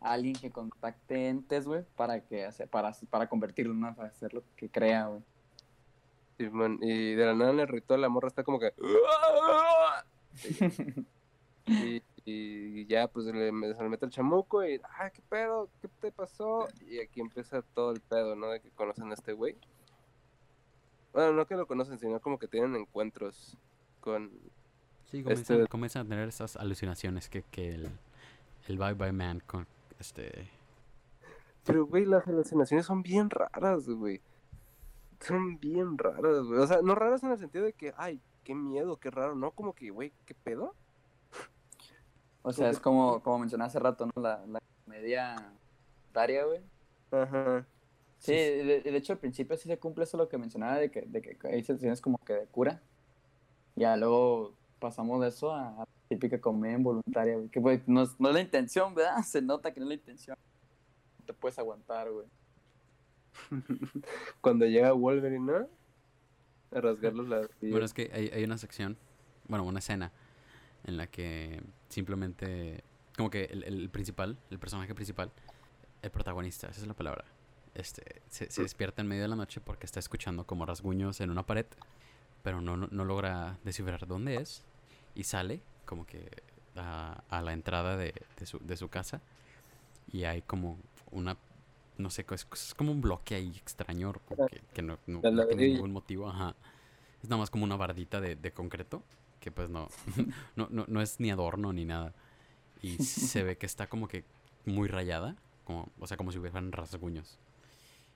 [0.00, 3.94] a alguien que contacte entes, güey, para que hace, para, para convertirlo, ¿no?
[3.94, 5.22] Para hacer lo que crea, güey.
[6.38, 8.72] Simón, y de la nada en el ritual la morra está como que...
[11.66, 15.68] Y, y ya pues le, se le mete el chamuco y, ah, ¿qué pedo?
[15.80, 16.68] ¿Qué te pasó?
[16.88, 18.48] Y aquí empieza todo el pedo, ¿no?
[18.48, 19.56] De que conocen a este güey.
[21.12, 23.56] Bueno, no que lo conocen, sino como que tienen encuentros
[24.00, 24.30] con...
[25.10, 27.90] Sí, comienzan, Este- comienzan a tener esas alucinaciones que, que el,
[28.68, 29.66] el Bye Bye Man con
[29.98, 30.48] este
[31.64, 34.20] Pero, güey, las alucinaciones son bien raras, güey.
[35.20, 36.58] Son bien raras, güey.
[36.60, 39.50] O sea, no raras en el sentido de que, ay, qué miedo, qué raro, ¿no?
[39.52, 40.74] Como que, güey, ¿qué pedo?
[42.42, 44.20] O sea, es como, como mencioné hace rato, ¿no?
[44.20, 45.52] La, la comedia
[46.12, 46.60] daria, güey.
[47.12, 47.66] Ajá.
[48.18, 51.02] Sí, de, de hecho al principio sí se cumple eso lo que mencionaba de que,
[51.02, 52.80] de que hay sensaciones como que de cura.
[53.76, 57.48] Ya luego pasamos de eso a, la típica comedia involuntaria, güey.
[57.48, 59.16] Que pues, no, es- no es la intención, ¿verdad?
[59.24, 60.36] Se nota que no es la intención.
[61.20, 62.26] No te puedes aguantar, güey.
[64.40, 65.68] Cuando llega Wolverine, ¿no?
[66.74, 68.96] A rasgarlos la Bueno, es que hay, hay una sección,
[69.48, 70.12] bueno, una escena
[70.84, 72.82] en la que simplemente,
[73.16, 75.30] como que el, el principal, el personaje principal,
[76.02, 77.24] el protagonista, esa es la palabra,
[77.74, 81.30] este, se, se despierta en medio de la noche porque está escuchando como rasguños en
[81.30, 81.66] una pared,
[82.42, 84.64] pero no, no, no logra descifrar dónde es
[85.14, 86.28] y sale como que
[86.76, 89.20] a, a la entrada de, de su, de su casa
[90.10, 90.78] y hay como
[91.10, 91.36] una,
[91.98, 95.92] no sé, es, es como un bloque ahí extraño como que, no, no- tiene ningún
[95.92, 96.54] motivo, ajá.
[97.22, 99.02] Es nada más como una bardita de, de concreto
[99.40, 99.88] que pues no,
[100.56, 102.14] no, no, no es ni adorno ni nada.
[102.82, 104.24] Y se ve que está como que
[104.66, 107.38] muy rayada, como, o sea, como si hubieran rasguños.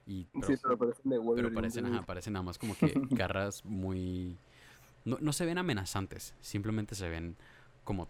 [0.07, 1.49] Y, pero, Sí, pero parecen de Wolverine.
[1.49, 1.97] pero parecen, güey.
[1.97, 4.37] ajá, parecen nada más como que garras muy...
[5.05, 7.37] No, no se ven amenazantes, simplemente se ven
[7.85, 8.09] como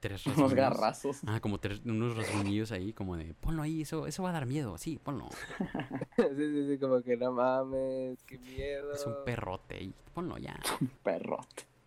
[0.00, 0.54] tres Unos rasguños.
[0.54, 1.20] garrazos.
[1.26, 4.46] Ah, como tres, unos rasguñillos ahí, como de, ponlo ahí, eso, eso va a dar
[4.46, 5.28] miedo, sí, ponlo.
[6.16, 8.92] sí, sí, sí, como que no mames, qué miedo.
[8.92, 10.58] Es un perrote y ponlo ya.
[11.02, 11.38] Perro.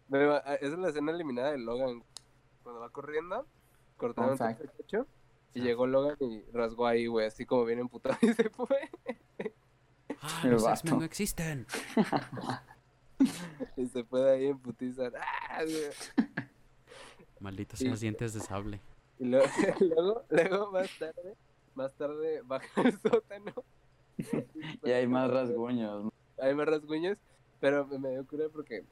[0.10, 2.04] Pero, ah, esa es la escena eliminada de Logan.
[2.64, 3.48] Cuando va corriendo,
[3.98, 5.08] cortaron ese cacho,
[5.54, 5.64] y Ah.
[5.64, 8.90] llegó Logan y rasgó ahí, güey, así como bien emputado y se fue.
[10.22, 10.64] Ah, El los.
[10.68, 11.66] X-Men no existen.
[13.78, 15.04] Y se fue de ahí en putiza.
[15.50, 16.38] ¡Ah, güey!
[17.42, 17.86] Malditos Sí.
[17.86, 18.80] sean los dientes de sable.
[19.20, 19.46] Y luego,
[19.80, 21.36] luego, luego más tarde,
[21.76, 23.54] más tarde baja al sótano.
[24.84, 26.12] Y hay más rasguños.
[26.40, 27.18] Hay más rasguños,
[27.60, 28.84] pero me- me dio cura porque,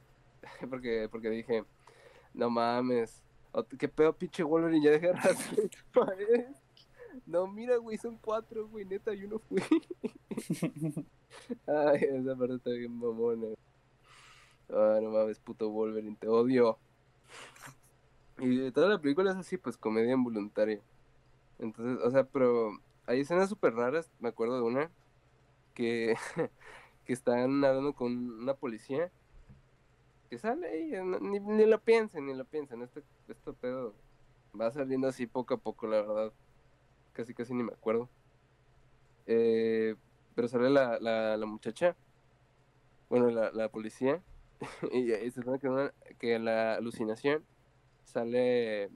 [0.68, 1.64] porque, porque dije,
[2.34, 3.22] no mames,
[3.78, 6.56] qué pedo pinche Wolverine, ya deja de rasgar tus paredes.
[7.26, 9.60] No, mira, güey, son cuatro, güey, neta, yo no fui.
[11.66, 13.48] Ay, esa parte está bien mamona.
[14.68, 16.78] Ay, no mames, puto Wolverine, te odio.
[18.40, 20.82] Y toda la película es así, pues comedia involuntaria.
[21.58, 22.72] Entonces, o sea, pero
[23.06, 24.94] hay escenas súper raras, me acuerdo de una,
[25.74, 26.16] que,
[27.04, 28.12] que están hablando con
[28.42, 29.12] una policía,
[30.28, 34.00] que sale y ni, ni lo piensen, ni lo piensen, este, este pedo
[34.58, 36.34] va saliendo así poco a poco, la verdad.
[37.12, 38.12] Casi, casi ni me acuerdo.
[39.26, 39.96] Eh,
[40.34, 41.98] pero sale la, la, la muchacha
[43.08, 44.24] bueno, la, la policía,
[44.92, 47.46] y, y se supone que, una- que la alucinación
[48.04, 48.90] sale,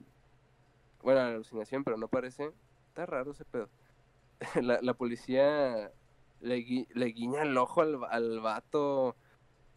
[1.03, 2.51] bueno, la alucinación, pero no parece,
[2.87, 3.69] está raro ese pedo.
[4.61, 5.91] La, la policía
[6.41, 9.15] le, gui- le guiña el ojo al, al vato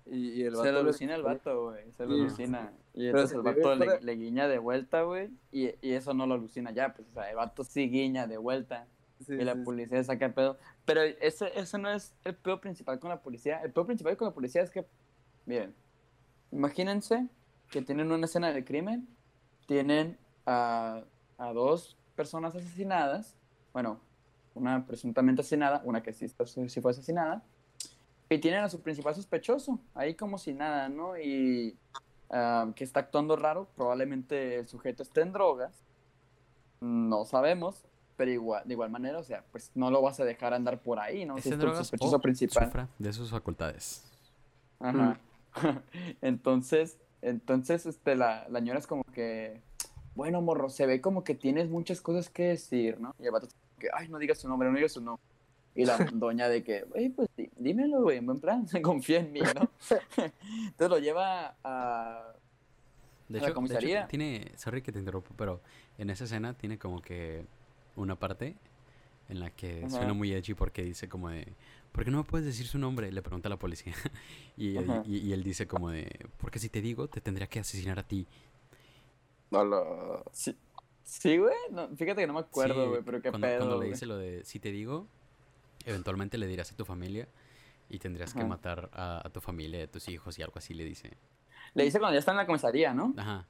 [0.05, 1.93] y, y el vato Se le alucina el vato, güey.
[1.93, 2.20] Se le Sí.
[2.22, 2.72] alucina.
[2.95, 5.31] Y entonces el vato le, guiña de vuelta, güey.
[5.53, 8.37] Y, y eso no lo alucina ya, pues, o sea, el vato sí guiña de
[8.39, 8.89] vuelta.
[9.24, 9.64] Sí, y la sí, sí.
[9.64, 10.59] policía saca el pedo.
[10.85, 13.61] Pero ese, ese no es el pedo principal con la policía.
[13.62, 14.87] El pedo principal con la policía es que,
[15.47, 15.74] miren,
[16.51, 17.29] imagínense
[17.70, 19.09] que tienen una escena de crimen,
[19.68, 20.16] tienen
[20.46, 21.02] a,
[21.36, 23.36] a dos personas asesinadas,
[23.74, 24.00] bueno,
[24.54, 27.42] una presuntamente asesinada, una que sí, está- sí fue asesinada,
[28.30, 31.18] y tienen a su principal sospechoso, ahí como si nada, ¿no?
[31.18, 31.76] Y
[32.30, 35.84] ah, que está actuando raro, probablemente el sujeto esté en drogas,
[36.80, 37.84] no sabemos,
[38.16, 40.98] pero igual, de igual manera, o sea, pues no lo vas a dejar andar por
[40.98, 41.36] ahí, ¿no?
[41.38, 42.88] Si ¿Es tu sospechoso principal.
[42.98, 44.02] de sus facultades?
[44.80, 45.18] Ajá.
[46.22, 49.60] entonces, entonces, este, la, la es como que,
[50.14, 53.14] bueno, morro, se ve como que tienes muchas cosas que decir, ¿no?
[53.18, 55.22] Y el vato es como que, ay, no digas su nombre, no digas su nombre.
[55.74, 59.32] Y la doña de que, güey, pues dí- dímelo, güey, en buen plan, confía en
[59.32, 59.70] mí, ¿no?
[60.66, 62.32] Entonces lo lleva a...
[63.28, 64.08] De ¿A la hecho, de hecho, comisaría?
[64.08, 65.60] tiene, sorry que te interrumpo, pero
[65.98, 67.44] en esa escena tiene como que
[67.94, 68.56] una parte
[69.28, 69.90] en la que Ajá.
[69.90, 71.46] suena muy edgy porque dice como de,
[71.93, 73.11] ¿por qué no me puedes decir su nombre?
[73.12, 73.95] Le pregunta a la policía.
[74.57, 75.03] y, Ajá.
[75.07, 78.03] y- y él dice como de, porque si te digo, te tendría que asesinar a
[78.03, 78.26] ti.
[79.51, 80.57] No, lo- Sí,
[81.05, 83.74] sí, güey, no, fíjate que no me acuerdo, Sí, güey, pero qué cuando, pedo, cuando
[83.76, 83.91] le güey.
[83.93, 85.07] dice lo de, si te digo,
[85.84, 87.28] eventualmente le dirás a tu familia
[87.89, 88.49] y tendrías que Ajá.
[88.49, 91.16] matar a, a tu familia, a tus hijos y algo así le dice.
[91.74, 93.14] Le dice cuando ya está en la comisaría, ¿no?
[93.16, 93.47] Ajá.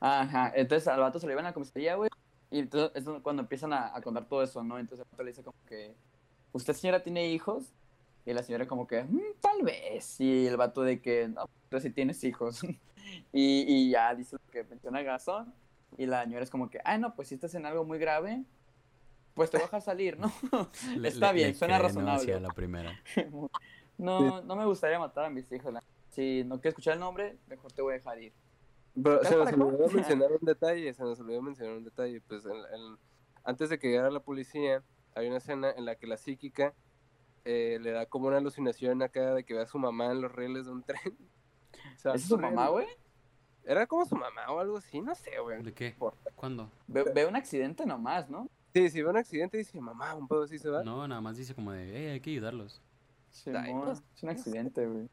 [0.00, 2.10] Ajá, entonces al vato se lo llevan a la comisaría, güey.
[2.50, 4.78] Y entonces es cuando empiezan a, a contar todo eso, ¿no?
[4.78, 5.94] Entonces el vato le dice como que,
[6.52, 7.72] ¿usted señora tiene hijos?
[8.26, 10.20] Y la señora como que, "Mm, tal vez.
[10.20, 12.60] Y el vato de que, no, tú sí tienes hijos.
[13.32, 15.52] y, y ya dice lo que menciona Gasón.
[15.96, 18.44] Y la señora es como que, ay, no, pues si estás en algo muy grave,
[19.34, 20.30] pues te voy a dejar salir, ¿no?
[20.96, 22.38] Le- Está le- bien, le suena razonable.
[22.40, 22.92] La primera.
[23.96, 25.74] no, no me gustaría matar a mis hijos.
[26.10, 28.32] Si no quieres escuchar el nombre, mejor te voy a dejar ir.
[29.00, 32.44] Pero ¿Ya se nos olvidó mencionar un detalle, se nos olvidó mencionar un detalle, pues
[32.44, 32.96] en-
[33.44, 34.82] antes de que llegara la policía,
[35.14, 36.74] hay una escena en la que la psíquica
[37.44, 40.32] eh, le da como una alucinación acá de que ve a su mamá en los
[40.32, 41.16] rieles de un tren.
[41.94, 42.86] O sea, ¿Esa es su mamá, güey?
[43.64, 45.62] Era como su mamá o algo así, no sé, güey.
[45.62, 45.88] ¿De qué?
[45.88, 46.30] importa.
[46.34, 46.70] ¿Cuándo?
[46.86, 48.48] Ve, ve un accidente nomás, ¿no?
[48.72, 50.82] Sí, si ve un accidente dice, mamá, un pedo así se va.
[50.82, 52.80] No, nada más dice como de, hey, hay que ayudarlos.
[53.30, 55.08] Simón, pues, es un accidente, güey.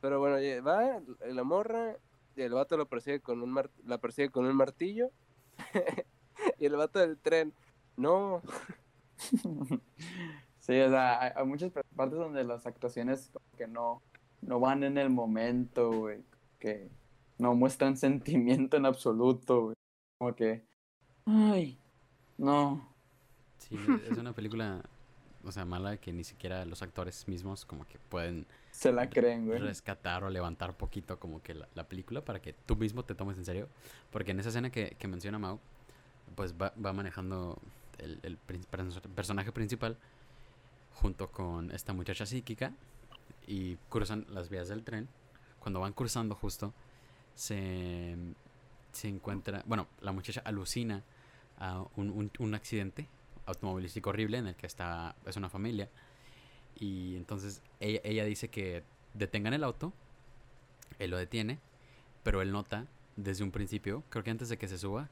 [0.00, 1.96] Pero bueno, va la morra
[2.34, 5.10] y el vato lo persigue con un mar- la persigue con un martillo.
[6.58, 7.52] y el vato del tren,
[7.96, 8.42] no,
[10.66, 14.02] Sí, o sea, hay, hay muchas partes donde las actuaciones como que no,
[14.42, 16.24] no van en el momento, güey.
[16.58, 16.90] Que
[17.38, 19.76] no muestran sentimiento en absoluto, güey.
[20.18, 20.64] Como que,
[21.26, 21.78] ay,
[22.36, 22.88] no.
[23.58, 23.76] Sí,
[24.10, 24.82] es una película,
[25.44, 29.46] o sea, mala que ni siquiera los actores mismos como que pueden Se la creen,
[29.46, 29.58] güey.
[29.58, 33.38] rescatar o levantar poquito como que la, la película para que tú mismo te tomes
[33.38, 33.68] en serio.
[34.10, 35.60] Porque en esa escena que, que menciona Mau,
[36.34, 37.58] pues va, va manejando
[37.98, 38.38] el,
[39.14, 39.96] personaje principal
[40.94, 42.72] junto con esta muchacha psíquica
[43.46, 45.08] y cruzan las vías del tren.
[45.60, 46.72] Cuando van cruzando justo,
[47.34, 48.16] se,
[48.92, 51.02] se encuentra, bueno, la muchacha alucina
[51.58, 53.08] a un, un- un accidente
[53.46, 55.88] automovilístico horrible en el que está, es una familia.
[56.78, 58.82] Y entonces ella, ella dice que
[59.14, 59.92] detengan el auto,
[60.98, 61.58] él lo detiene,
[62.22, 62.86] pero él nota
[63.16, 65.08] desde un principio, creo que antes de que se suba,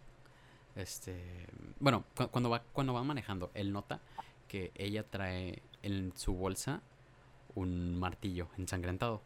[0.76, 1.46] este,
[1.80, 4.00] bueno, cu- cuando va cuando va manejando, él nota
[4.48, 6.82] que ella trae en su bolsa
[7.54, 9.22] un martillo ensangrentado.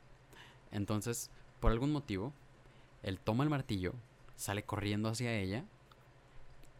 [0.72, 1.30] Entonces,
[1.61, 2.32] por algún motivo,
[3.03, 3.94] él toma el martillo,
[4.36, 5.64] sale corriendo hacia ella,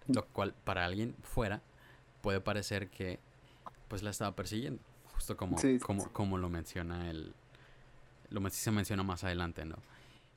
[0.09, 1.63] lo cual para alguien fuera
[2.23, 3.19] puede parecer que
[3.89, 4.83] pues la estaba persiguiendo,
[5.15, 6.11] justo como Sí, sí, como, sí.
[6.13, 7.35] como lo menciona el
[8.31, 9.77] lo se menciona más adelante, ¿no?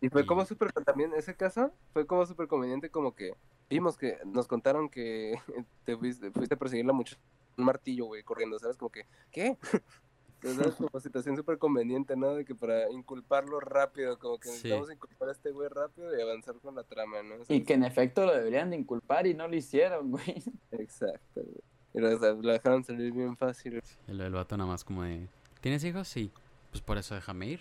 [0.01, 3.37] Y fue Y- como súper, también ese caso fue como súper conveniente, como que
[3.71, 5.35] vimos que nos contaron que
[5.85, 7.17] te fuiste, fuiste a perseguir la muchacha
[7.55, 8.77] con un martillo, güey, corriendo, ¿sabes?
[8.77, 9.57] Como que, ¿qué?
[10.43, 12.33] Entonces, como situación súper conveniente, ¿no?
[12.33, 14.53] De que para inculparlo rápido, como que Sí.
[14.55, 17.35] necesitamos inculpar a este güey rápido y avanzar con la trama, ¿no?
[17.35, 20.23] O sea, Y que en efecto lo deberían de inculpar y no lo hicieron, güey.
[20.71, 21.61] Exacto, güey.
[21.93, 22.17] Y lo,
[22.51, 23.81] dejaron salir bien fácil.
[24.07, 25.27] El, el vato nada más como de
[25.61, 26.07] ¿Tienes hijos?
[26.07, 26.31] Sí.
[26.71, 27.59] Pues por eso déjame ir.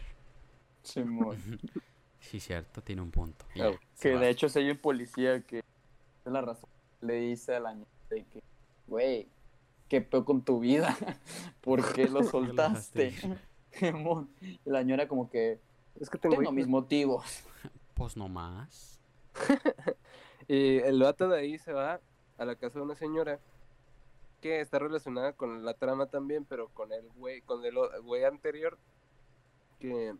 [0.82, 1.36] Simón.
[2.20, 3.44] Sí, cierto, tiene un punto.
[3.50, 5.62] Ah, ya, Que de hecho si hay un policía que
[6.30, 6.70] es la razón
[7.00, 8.42] le dice a la niña de que,
[8.86, 9.28] güey,
[9.88, 10.96] ¿qué peor con tu vida?
[11.60, 13.12] ¿Por qué lo ¿Por qué lo dejaste
[13.80, 14.38] soltaste?
[14.64, 15.58] Y la señora como que,
[15.98, 16.54] Es que tengo, tengo hijos".
[16.54, 17.44] mis motivos.
[17.94, 18.98] Pues no más.
[20.48, 22.00] Y el vato de ahí se va
[22.36, 23.38] a la casa de una señora
[24.40, 28.76] que está relacionada con la trama también, pero con el güey, con el güey anterior
[29.78, 30.12] que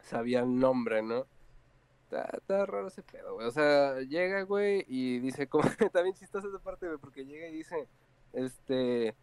[0.00, 1.26] sabía el nombre, ¿no?
[2.10, 3.46] Está, está raro ese pedo, güey.
[3.46, 7.46] O sea, llega, güey, y dice, como, está bien chistosa esa parte, güey, porque llega
[7.48, 7.86] y dice,
[8.32, 9.14] este,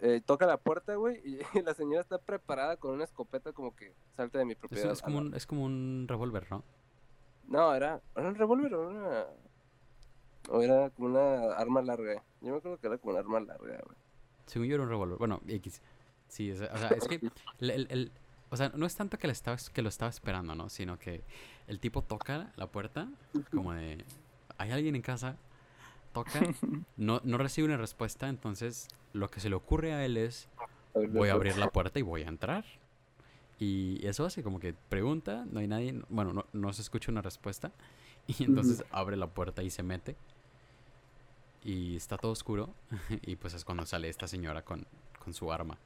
[0.00, 3.92] eh, toca la puerta, güey, y, la señora está preparada con una escopeta como que
[4.16, 4.92] salta de mi propiedad.
[4.92, 6.62] es como un, es como un revólver, ¿no?
[7.48, 9.24] No, era, era un revólver o una...
[10.48, 12.22] O era como una arma larga.
[12.40, 13.96] Yo me acuerdo que era como una arma larga, güey.
[14.46, 15.18] Según yo era un revólver.
[15.18, 15.82] Bueno, X.
[16.28, 17.20] Sí, es- o sea, es que
[17.58, 18.12] el, el- el-
[18.50, 20.68] o sea, no es tanto que, le estaba, que lo estaba esperando, ¿no?
[20.68, 21.22] Sino que
[21.68, 23.08] el tipo toca la puerta,
[23.52, 24.04] como de,
[24.58, 25.36] ¿hay alguien en casa?
[26.12, 26.40] Toca,
[26.96, 30.48] no, no recibe una respuesta, entonces lo que se le ocurre a él es,
[30.94, 32.64] voy a abrir la puerta y voy a entrar.
[33.60, 37.22] Y eso hace como que pregunta, no hay nadie, bueno, no, no se escucha una
[37.22, 37.72] respuesta.
[38.26, 40.14] Y entonces abre la puerta y se mete.
[41.64, 42.74] Y está todo oscuro.
[43.22, 44.86] Y pues es cuando sale esta señora con,
[45.18, 45.78] con su arma.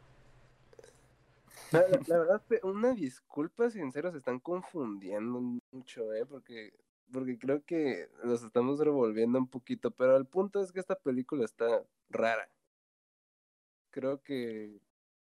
[1.83, 5.41] La, verdad, una disculpa, sincero, se están confundiendo
[5.73, 6.25] mucho, ¿eh?
[6.27, 6.73] Porque,
[7.13, 11.45] porque creo que los estamos revolviendo un poquito, pero el punto es que esta película
[11.45, 12.49] está rara.
[13.91, 14.79] Creo que,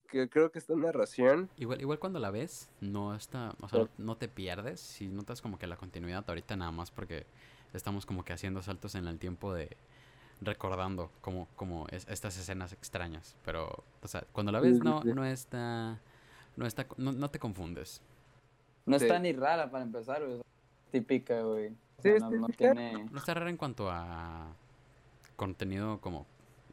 [0.08, 3.88] que creo que esta narración, Igual, igual cuando la ves, no está, o sea, no,
[3.98, 4.80] no te pierdes.
[4.80, 7.26] Si notas como que la continuidad ahorita nada más porque
[7.74, 9.76] estamos como que haciendo saltos en el tiempo de
[10.40, 13.36] recordando como, como es- estas escenas extrañas.
[13.44, 16.00] Pero, o sea, cuando la ves no, no está,
[16.56, 18.02] no está, no, no te confundes.
[18.86, 19.04] No Sí.
[19.06, 20.40] está ni rara para empezar, güey.
[20.90, 21.68] típica, güey.
[21.68, 22.74] O Sí, sea, es no, no típica.
[22.74, 23.04] tiene...
[23.10, 24.54] No está rara en cuanto a
[25.36, 26.26] contenido como,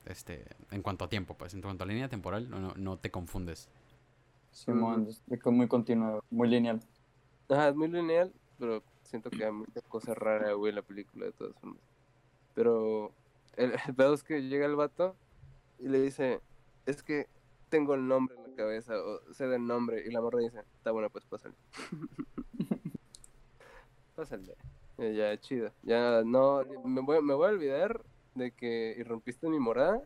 [0.05, 3.11] este, en cuanto a tiempo, pues, en cuanto a línea temporal, no, no, no te
[3.11, 3.69] confundes.
[4.51, 6.81] Simón, es de que muy continuo, muy lineal.
[7.49, 11.25] ajá, es muy lineal, pero siento que hay mucha cosa rara, güey, en la película
[11.27, 11.81] de todas formas.
[12.55, 13.11] Pero
[13.55, 15.15] el, el pedo es que llega el vato
[15.79, 16.41] y le dice,
[16.85, 17.27] es que
[17.69, 20.91] tengo el nombre en la cabeza, o sé del nombre, y la morra dice, está
[20.91, 21.55] bueno, pues pásale.
[24.15, 24.55] pásale.
[24.97, 25.71] Y ya, chido.
[25.83, 28.01] Ya no, me voy, me voy a olvidar
[28.35, 30.01] de que irrumpiste mi morada,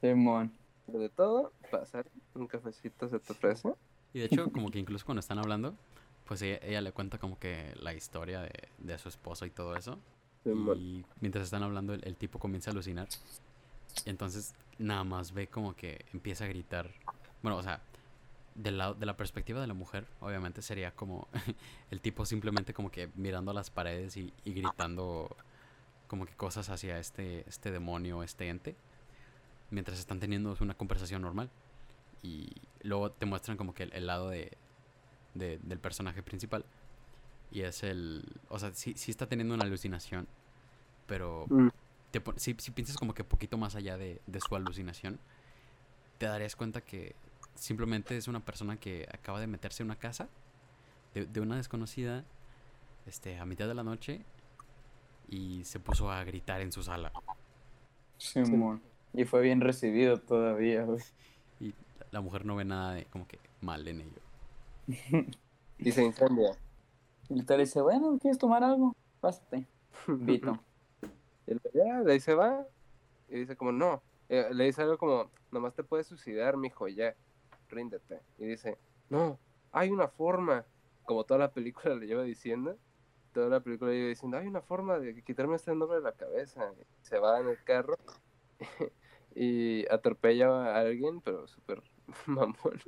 [0.00, 0.52] Simón.
[0.86, 2.08] pero de todo, pásale.
[2.34, 3.74] Un cafecito se te ofrece.
[4.12, 5.74] Y de hecho, como que incluso cuando están hablando,
[6.26, 9.74] pues ella, ella le cuenta como que la historia de, de su esposo y todo
[9.74, 9.98] eso.
[10.44, 10.78] Simón.
[10.78, 13.08] Y mientras están hablando, el, el tipo comienza a alucinar.
[14.06, 16.88] Y entonces nada más ve como que empieza a gritar.
[17.44, 17.80] Bueno, o sea,
[18.54, 21.28] del lado, de la perspectiva de la mujer, obviamente sería como
[21.90, 25.36] el tipo simplemente como que mirando a las paredes y, y gritando
[26.08, 28.74] como que cosas hacia este, este demonio, este ente.
[29.70, 31.50] Mientras están teniendo una conversación normal.
[32.22, 32.50] Y
[32.82, 34.56] luego te muestran como que el, el lado de,
[35.34, 36.64] de- del personaje principal.
[37.50, 38.24] Y es el...
[38.48, 40.26] O sea, sí, sí está teniendo una alucinación.
[41.06, 41.68] Pero Mm.
[42.10, 45.18] te si, si piensas como que poquito más allá de, de su alucinación,
[46.18, 47.14] te darías cuenta que
[47.54, 50.28] simplemente es una persona que acaba de meterse en una casa
[51.14, 52.24] de, de una desconocida
[53.06, 54.22] este, a mitad de la noche
[55.28, 57.12] y se puso a gritar en su sala.
[58.18, 58.82] Simón.
[59.12, 61.00] Y fue bien recibido todavía, güey.
[61.60, 61.74] Y
[62.10, 64.20] la- mujer no ve nada de como que mal en ello.
[65.76, 66.56] Y se incendia.
[67.28, 68.94] Y te dice, bueno, ¿quieres tomar algo?
[69.20, 69.66] Pásate.
[70.06, 70.58] Vito.
[71.48, 72.64] Y ya, de ahí se va.
[73.28, 74.00] Y dice como, no.
[74.28, 77.14] Eh, le dice algo como, nomás te puedes suicidar, mijo, ya.
[77.68, 78.20] Ríndete.
[78.38, 79.38] Y dice, no,
[79.72, 80.64] hay una forma.
[81.04, 82.78] Como toda la película le lleva diciendo.
[83.32, 86.12] Toda la película le lleva diciendo, hay una forma de quitarme este nombre de la
[86.12, 86.72] cabeza.
[86.80, 87.98] Y se va en el carro.
[89.34, 91.82] y atropella a alguien, pero súper
[92.26, 92.80] mamón.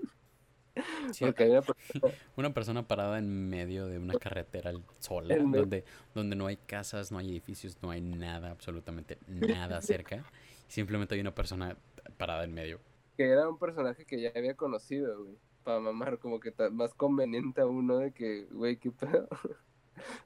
[1.12, 5.60] Sí, una persona- Una persona parada en medio de una carretera sola, medio.
[5.60, 10.22] donde, donde no hay casas, no hay edificios, no hay nada, absolutamente nada cerca.
[10.68, 11.76] Simplemente hay una persona
[12.18, 12.80] parada en medio.
[13.16, 15.38] Que era un personaje que ya había conocido, güey.
[15.64, 19.28] Para mamar, como que más conveniente a uno de que, güey, qué pedo.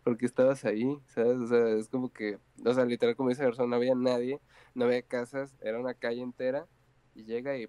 [0.04, 1.38] Porque estabas ahí, ¿sabes?
[1.38, 4.40] O sea, es como que, o sea, literal, como dice Garzón, no había nadie,
[4.74, 6.66] no había casas, era una calle entera.
[7.14, 7.68] Y llega y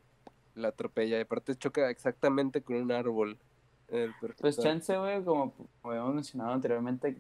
[0.56, 1.18] la atropella.
[1.18, 3.40] Y aparte choca exactamente con un árbol.
[4.40, 7.16] Pues chance, güey, como, como habíamos mencionado anteriormente,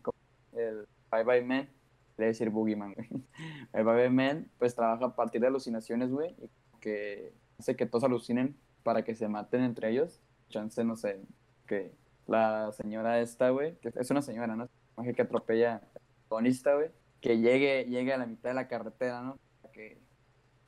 [0.53, 1.69] el Bye Bye Man,
[2.17, 3.09] le decir Boogeyman, güey.
[3.73, 6.49] El Bye Bye Man, pues trabaja a partir de alucinaciones, güey, y
[6.79, 10.19] que hace que todos alucinen para que se maten entre ellos.
[10.49, 11.21] Chance, no sé,
[11.67, 11.93] que
[12.27, 14.67] la señora esta, güey, que es una señora, ¿no?
[15.15, 15.81] Que atropella
[16.27, 16.89] protagonista, güey,
[17.21, 19.39] que llegue, llegue a la mitad de la carretera, ¿no?
[19.61, 19.97] Para que,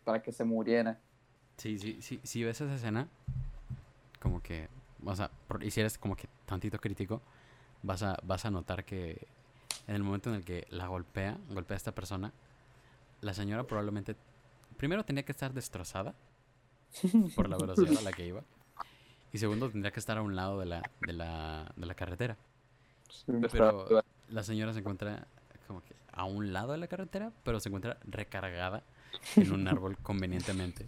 [0.03, 0.99] para que se muriera.
[1.57, 3.07] Sí, sí, sí, si ves esa escena,
[4.19, 4.69] como que
[5.05, 5.29] o sea,
[5.61, 7.21] y si eres como que tantito crítico,
[7.81, 9.27] vas a, vas a notar que
[9.87, 12.31] en el momento en el que la golpea, golpea a esta persona,
[13.21, 14.15] la señora probablemente,
[14.77, 16.15] primero tenía que estar destrozada
[17.35, 18.43] por la velocidad a la que iba,
[19.31, 22.37] y segundo tendría que estar a un lado de la, de la, de la carretera.
[23.51, 25.27] Pero la señora se encuentra
[25.67, 28.83] como que a un lado de la carretera, pero se encuentra recargada
[29.35, 30.87] en un árbol convenientemente.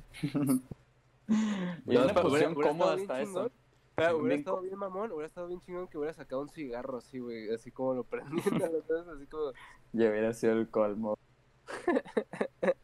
[1.87, 3.51] Y una posición cómoda estado bien hasta eso.
[3.95, 6.97] Pero hubiera bien estado bien mamón, hubiera estado bien chingón que hubiera sacado un cigarro
[6.97, 8.65] así, güey, así como lo prendiendo,
[9.15, 9.53] así como...
[9.93, 11.17] Ya hubiera sido el colmo.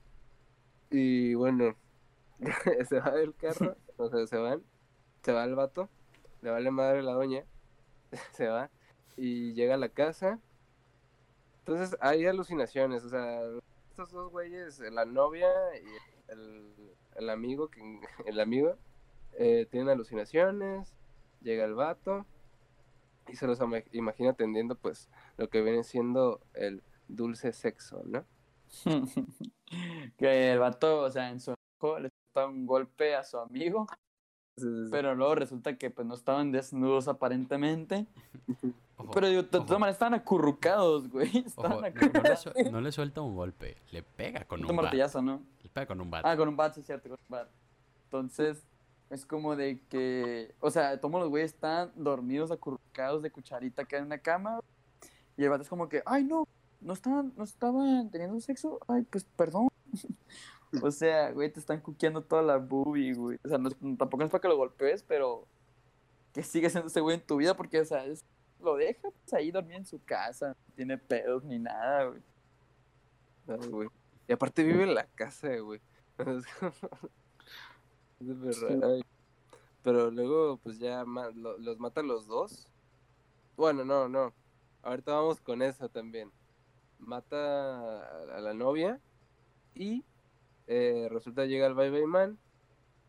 [0.93, 1.73] Y bueno,
[2.89, 4.63] se va del carro, o sea, se van,
[5.21, 5.89] se va el vato,
[6.41, 7.45] le vale madre la doña,
[8.33, 8.69] se va
[9.15, 10.39] y llega a la casa.
[11.59, 13.41] Entonces hay alucinaciones, o sea,
[13.89, 15.85] estos dos güeyes, la novia y
[17.15, 17.81] el, amigo, que,
[18.25, 18.75] el amigo,
[19.33, 20.95] eh, tienen alucinaciones,
[21.41, 22.25] llega el vato
[23.27, 23.59] y se los
[23.91, 28.25] imagina atendiendo pues lo que viene siendo el dulce sexo, ¿no?
[30.17, 31.53] que el vato, o sea, en su
[32.35, 33.87] un golpe a su amigo,
[34.57, 34.89] Sí, sí, sí.
[34.91, 38.05] pero luego resulta que pues no estaban desnudos aparentemente.
[38.97, 41.29] Ojo, Pero digo, de todas maneras estaban acurrucados, güey.
[41.39, 42.45] ojo, Estaban no, no le acurrucados.
[42.71, 44.83] no le suelta un golpe, le pega con Un un bat.
[44.85, 45.41] martillazo, ¿no?
[45.63, 46.23] Le pega con un bat.
[46.25, 47.49] Ah, con un bat, sí, cierto, con un bat.
[48.03, 48.61] Entonces,
[49.09, 53.97] es como de que, o sea, todos los güeyes están dormidos, acurrucados de cucharita acá
[53.97, 54.59] en una cama.
[55.35, 56.47] Y el vato es como que, ay, no,
[56.81, 58.79] no estaban, no estaban teniendo sexo.
[58.87, 59.69] Ay, pues perdón.
[60.81, 63.39] o sea, güey, te están cuqueando toda la boobie, güey.
[63.43, 65.47] O sea, no tampoco es para que lo golpees, pero
[66.33, 68.25] que sigue siendo ese güey en tu vida porque, o sea, es-
[68.61, 70.49] lo deja pues, ahí dormir en su casa.
[70.49, 72.21] No tiene pedos ni nada, güey.
[73.47, 73.89] Ay, güey.
[74.27, 75.81] Y aparte vive en la casa, güey.
[78.19, 78.65] Es Sí.
[79.83, 82.67] Pero luego, pues ya lo- los mata los dos.
[83.57, 84.31] Bueno, no, no.
[84.83, 86.31] Ahorita vamos con eso también.
[86.99, 88.99] Mata a la novia
[89.73, 90.03] y
[90.67, 92.37] eh, resulta llega el Bye Bye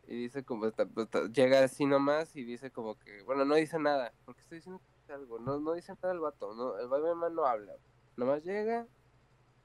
[0.06, 3.54] y dice como, está- pues, está- llega así nomás y dice como que, bueno, no
[3.54, 4.12] dice nada.
[4.24, 5.38] porque estoy diciendo algo?
[5.38, 7.74] No, no dice nada el vato, el Bye Bye Man no habla.
[8.16, 8.86] Nomás llega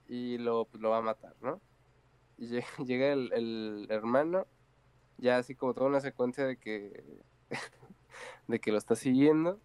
[0.07, 1.61] y lo, pues, lo va a matar, ¿no?
[2.37, 2.47] Y
[2.87, 4.45] llega, el hermano,
[5.17, 7.21] ya así como toda una secuencia de que
[8.47, 9.59] de que lo está siguiendo.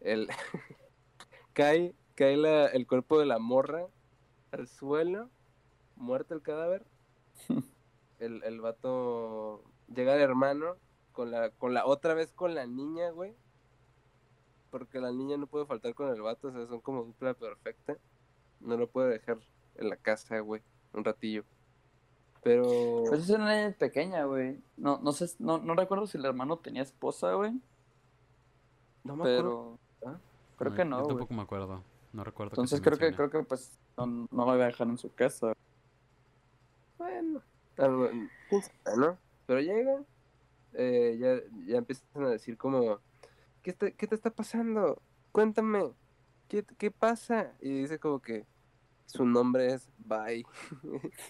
[0.00, 0.28] El
[1.52, 3.86] cae, cae la- el cuerpo de la morra
[4.52, 5.30] al suelo,
[5.96, 6.86] muerto el cadáver.
[8.18, 9.62] El, el vato
[9.94, 10.76] llega el hermano
[11.12, 13.34] con la, con la otra vez con la niña, güey.
[14.70, 17.96] Porque la niña no puede faltar con el vato, o sea, son como dupla perfecta.
[18.60, 19.38] No lo puede dejar
[19.76, 20.62] en la casa, güey,
[20.92, 21.44] un ratillo.
[22.42, 24.60] Pero Pues es una niña pequeña, güey.
[24.76, 27.52] No, no sé, no, no recuerdo si el hermano tenía esposa, güey.
[29.02, 29.78] no me acuerdo.
[30.00, 30.18] Pero ¿Ah?
[30.58, 31.16] creo que no, Yo güey.
[31.16, 31.82] tampoco me acuerdo.
[32.12, 32.52] No recuerdo.
[32.52, 35.52] Entonces creo que, creo que pues no, no lo voy a dejar en su casa.
[37.00, 37.42] Bueno.
[39.46, 40.04] Pero llega,
[40.74, 43.00] eh, ya, ya empiezan a decir como,
[43.62, 45.00] ¿qué te, ¿qué te está pasando?
[45.32, 45.92] Cuéntame,
[46.48, 47.54] ¿qué, ¿qué pasa?
[47.60, 48.44] Y dice como que
[49.06, 50.44] su nombre es Bye.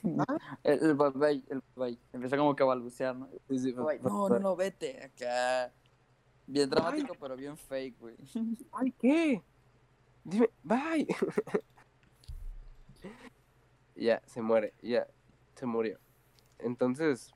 [0.65, 1.99] El, el bye, el bye.
[2.13, 3.29] Empieza como que a balbucear, ¿no?
[3.49, 4.01] Dice, Bye.
[4.01, 5.03] No, no, no, vete.
[5.05, 5.73] Acá.
[6.47, 8.17] Bien dramático, pero bien fake, güey.
[8.73, 9.43] Ay, ¿qué?
[10.25, 11.07] Dime, Bye.
[13.95, 15.07] ya, se muere, ya,
[15.61, 15.99] se murió.
[16.59, 17.33] Entonces,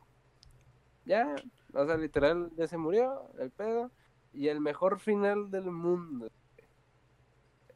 [1.04, 1.34] ya,
[1.72, 3.90] o sea, literal, ya se murió el pedo.
[4.32, 6.28] Y el mejor final del mundo.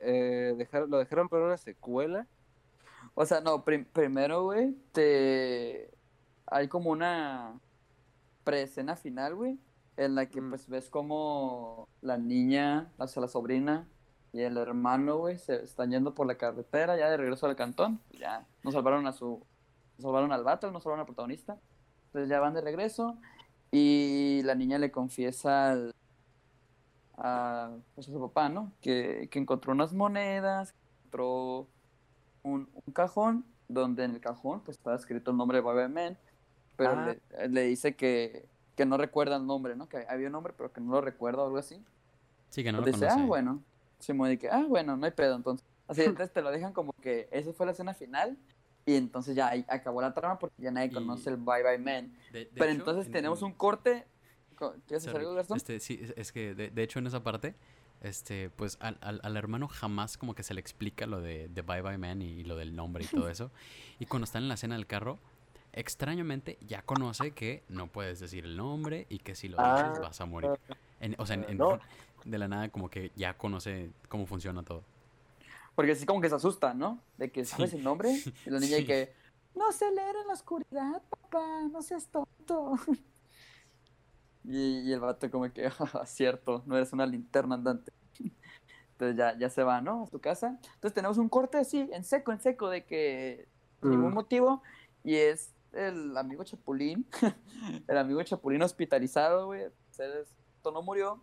[0.00, 2.26] Eh, dejar- lo dejaron para una secuela.
[3.14, 5.90] O sea, no, prim- primero, güey, te...
[6.46, 7.60] Hay como una
[8.44, 9.58] preescena final, güey,
[9.96, 10.48] en la que Mm.
[10.50, 13.86] pues ves como la niña, o sea, la sobrina
[14.32, 18.00] y el hermano, güey, se están yendo por la carretera ya de regreso al cantón.
[18.18, 19.44] Ya, nos salvaron a su...
[19.98, 21.58] Salvaron al vato, nos salvaron al protagonista.
[22.06, 23.16] Entonces ya van de regreso
[23.70, 25.94] y la niña le confiesa al,
[27.16, 28.72] a, pues, a su papá, ¿no?
[28.80, 31.66] Que, que encontró unas monedas, encontró
[32.42, 36.16] un, un cajón donde en el cajón pues estaba escrito el nombre de Bobby Man,
[36.76, 37.14] pero Ah.
[37.38, 38.46] le, le dice que,
[38.76, 39.88] que no recuerda el nombre, ¿no?
[39.88, 41.82] Que había un nombre pero que no lo recuerda o algo así.
[42.50, 43.24] Sí, que no lo Entonces dice, conoce.
[43.24, 43.62] ah, bueno.
[43.98, 45.66] Se me dice, ah, bueno, no hay pedo entonces.
[45.88, 48.38] Así, entonces te lo dejan como que esa fue la escena final
[48.88, 51.78] y entonces ya ahí acabó la trama porque ya nadie Y- conoce el Bye Bye
[51.78, 52.12] Man.
[52.32, 54.06] De- de Pero hecho, entonces en- tenemos en- un corte.
[54.56, 55.56] co- ¿Quieres Sorry, algo, Gastón?
[55.58, 57.54] Este, sí, es- que de, de hecho en esa parte,
[58.00, 61.62] este, pues al, al, al hermano jamás como que se le explica lo de, de
[61.62, 63.50] Bye Bye Man y, y lo del nombre y todo eso.
[63.98, 65.18] Y cuando está en la escena del carro,
[65.72, 70.00] extrañamente ya conoce que no puedes decir el nombre y que si lo Ah, dices
[70.00, 70.50] vas a morir.
[71.00, 71.78] En- o sea, en- no.
[72.24, 74.82] de la nada como que ya conoce cómo funciona todo.
[75.78, 77.00] Porque así como que se asusta, ¿no?
[77.18, 77.52] De que Sí.
[77.52, 78.10] sabes el nombre
[78.46, 78.82] y la niña Sí.
[78.82, 79.12] y que
[79.54, 82.72] no sé leer en la oscuridad, papá, no seas tonto.
[84.44, 87.92] Y, y el vato como que, "Ah, cierto, no eres una linterna andante.
[88.92, 90.02] Entonces ya, ya se va, ¿no?
[90.02, 90.58] A su casa.
[90.74, 93.46] Entonces tenemos un corte así, en seco, en seco, de que
[93.80, 94.14] sin ningún Mm.
[94.14, 94.62] motivo.
[95.04, 97.06] Y es el amigo Chapulín,
[97.86, 99.62] el amigo Chapulín hospitalizado, güey.
[99.98, 100.26] Él
[100.64, 101.22] no murió.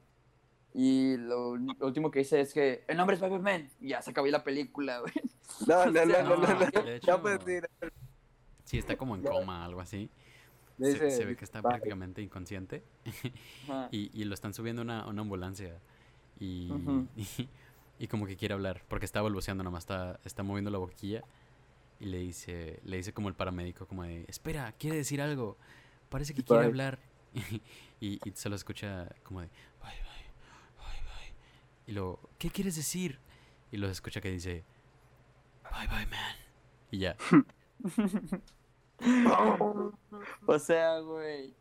[0.78, 3.70] Y lo, último que dice es que el nombre es Spider-Man.
[3.80, 5.14] Y ya se acabó la película, güey.
[5.68, 6.70] No, no, no, no, no, no.
[6.70, 7.70] No, de hecho- No decir.
[8.66, 9.32] Sí, está como en No.
[9.32, 10.10] coma, algo así.
[10.78, 12.84] Se, ve que está prácticamente inconsciente.
[13.92, 15.80] Y, y lo están subiendo a una, una ambulancia.
[16.40, 16.70] Y,
[17.16, 17.48] y,
[18.00, 21.24] y como que quiere hablar, porque está balbuceando, nomás está, está moviendo la boquilla.
[22.02, 25.58] Y le dice, le dice como el paramédico, como de, espera, quiere decir algo.
[26.10, 26.68] Parece que quiere Bye.
[26.68, 27.00] hablar.
[28.02, 29.48] y, y se lo escucha como de,
[29.82, 29.96] bye, bye,
[30.78, 31.34] bye, bye.
[31.88, 33.20] Y luego, ¿qué quieres decir?
[33.72, 34.64] Y lo escucha que dice,
[35.64, 36.36] bye, bye, man.
[36.92, 37.16] Y ya.
[40.48, 41.54] O sea, güey.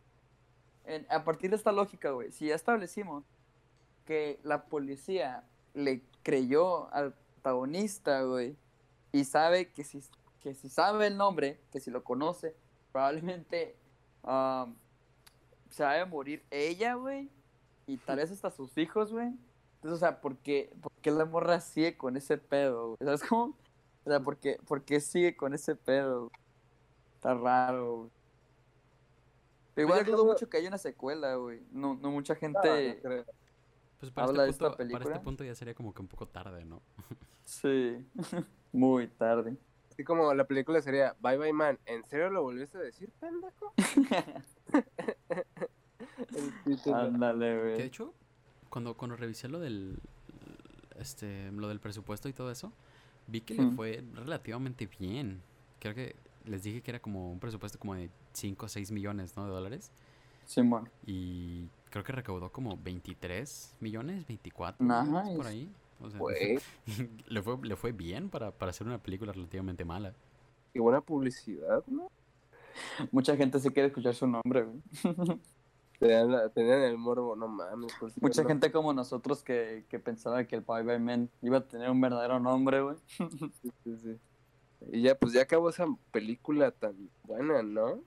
[1.09, 3.25] a partir de esta lógica, güey, si ya establecimos
[4.05, 8.55] que la policía le creyó al protagonista, güey,
[9.11, 10.01] y sabe que si,
[10.41, 12.55] que si sabe el nombre, que si lo conoce,
[12.91, 13.75] probablemente
[14.23, 14.75] am,
[15.69, 17.29] se va a morir ella, güey,
[17.87, 19.33] y tal vez hasta sus hijos, güey.
[19.85, 22.97] Entonces, o sea, ¿por qué, por qué la morra sigue con ese pedo, güey?
[23.03, 23.55] ¿Sabes cómo?
[24.03, 26.31] O sea, ¿por qué, por qué sigue con ese pedo?
[27.13, 28.09] Está raro, güey.
[29.75, 31.61] Pero Pues igual ya dudo como- mucho que haya una secuela, güey.
[31.71, 32.95] No, no mucha No, gente...
[32.95, 33.25] no creo.
[33.99, 35.21] Pues para Habla de este, esta punto, para este película.
[35.21, 36.81] punto ya sería como que un poco tarde, ¿no?
[37.43, 38.03] Sí,
[38.73, 39.55] muy tarde.
[39.91, 41.77] Así como la película sería Bye Bye Man.
[41.85, 43.71] ¿En serio lo volviste a decir, pendejo?
[46.93, 47.81] Ándale, Que de güey.
[47.83, 48.13] hecho,
[48.75, 49.97] cuando, cuando revisé lo del
[50.99, 52.73] este lo del presupuesto y todo eso,
[53.25, 55.41] vi que le fue relativamente bien.
[55.79, 56.13] Creo que
[56.43, 59.45] les dije que era como un presupuesto como de 5 o 6 millones, ¿no?
[59.45, 59.91] De dólares.
[60.43, 60.89] Simón.
[61.05, 65.03] Y creo que recaudó como 23 millones, 24 Nice.
[65.03, 65.71] millones por ahí.
[66.01, 66.19] O sea,
[67.29, 70.13] le, fue, le fue bien para, para hacer una película relativamente mala.
[70.73, 72.11] qué buena publicidad, ¿no?
[73.13, 74.81] Mucha gente se quiere escuchar su nombre, güey.
[75.99, 77.93] Tenían, la- tenían el morbo, no mames.
[78.21, 81.67] Mucha no- gente como nosotros que, que pensaba que el Bye Bye Man iba a
[81.67, 82.97] tener un verdadero nombre, güey.
[83.61, 84.19] Sí, sí, sí.
[84.91, 87.99] Y ya, pues ya acabó esa película tan buena, ¿no?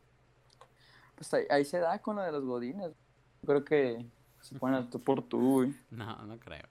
[1.17, 2.93] Pues ahí, ahí se da con lo de los godines.
[3.45, 4.07] Creo que
[4.41, 5.75] se ponen tú por tú, güey.
[5.91, 6.67] No, no creo.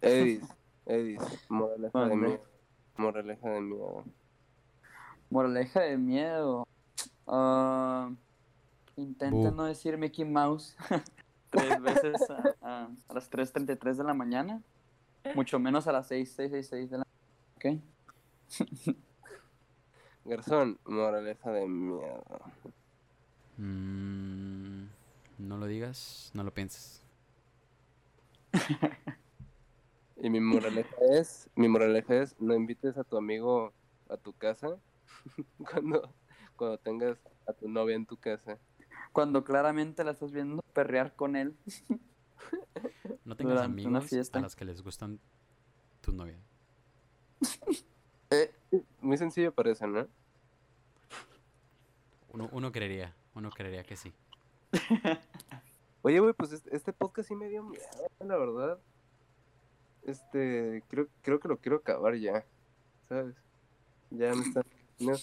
[0.00, 0.44] Edis,
[0.84, 2.44] Edis, moraleja de miedo.
[2.96, 4.04] Moraleja de miedo.
[5.30, 6.66] Moraleja de miedo.
[7.26, 8.10] Ah,
[9.06, 10.76] intenta no decir Mickey Mouse
[11.50, 14.62] tres veces a, a- a las 3.33 de la mañana.
[15.34, 17.04] Mucho menos a las 6.666 de la
[17.56, 17.66] ¿Ok?
[20.24, 22.24] Garzón, moraleja de miedo.
[23.58, 24.86] Mm,
[25.38, 27.02] no lo digas, no lo pienses.
[30.18, 33.74] Y mi moraleja es, mi moraleja es, no invites a tu amigo
[34.08, 34.78] a tu casa
[35.70, 36.10] cuando,
[36.56, 38.58] cuando tengas a tu novia en tu casa.
[39.16, 41.56] Cuando claramente la estás viendo perrear con él.
[43.24, 44.38] No tengas Durante una amigos fiesta.
[44.38, 45.18] a las que les gustan
[46.02, 46.38] tu novia.
[48.30, 48.52] Eh,
[49.00, 50.06] Muy sencillo parece, ¿no?
[52.32, 54.12] Uno, uno creería, uno creería que sí.
[56.02, 57.84] Oye, güey, pues este, este podcast sí me dio miedo,
[58.20, 58.78] la verdad.
[60.02, 62.44] Este, creo, creo que lo quiero acabar ya,
[63.08, 63.34] ¿sabes?
[64.10, 64.64] Ya me están...
[64.98, 65.14] no.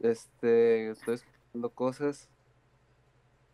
[0.00, 2.28] Este, estoy escuchando cosas.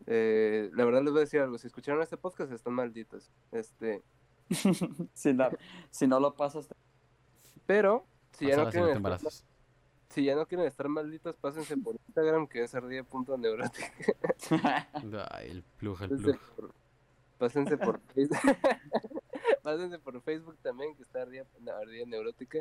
[0.07, 3.30] Eh, la verdad les voy a decir algo, si escucharon este podcast están malditos.
[3.53, 4.03] Este,
[5.14, 5.48] si, no,
[5.90, 6.68] si no lo pasas,
[7.66, 9.32] pero si ya, no Pásala si no te quieren estar,
[10.09, 13.92] si ya no quieren estar malditos, pásense por Instagram que es ardilla.neurótica.
[15.30, 16.38] Ay, el plug, el Pásense plug.
[16.57, 16.74] por,
[17.38, 18.57] pásense por Facebook.
[19.62, 21.46] pásense por Facebook también, que está Ardilla,
[21.80, 22.59] Ardilla Neurótica.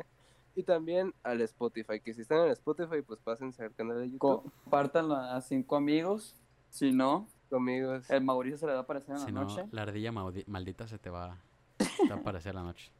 [0.54, 4.18] Y también al Spotify, que si están en Spotify, pues pásense al canal de YouTube.
[4.64, 6.34] compártanlo a cinco amigos.
[6.68, 8.08] Si no, Amigos.
[8.10, 9.64] el Mauricio se le va a aparecer en la no, noche.
[9.70, 11.36] la ardilla maldita se te va,
[11.76, 12.90] te va a aparecer la noche.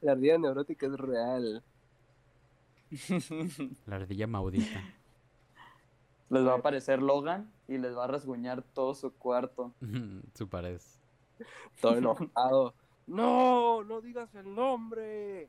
[0.00, 1.62] La Ardilla Neurótica es real.
[3.86, 4.82] La ardilla maudita.
[6.30, 9.72] Les va a aparecer Logan y les va a rasguñar todo su cuarto.
[10.34, 10.80] Su pared.
[11.80, 12.74] Todo enojado.
[13.06, 15.48] no, no digas el nombre.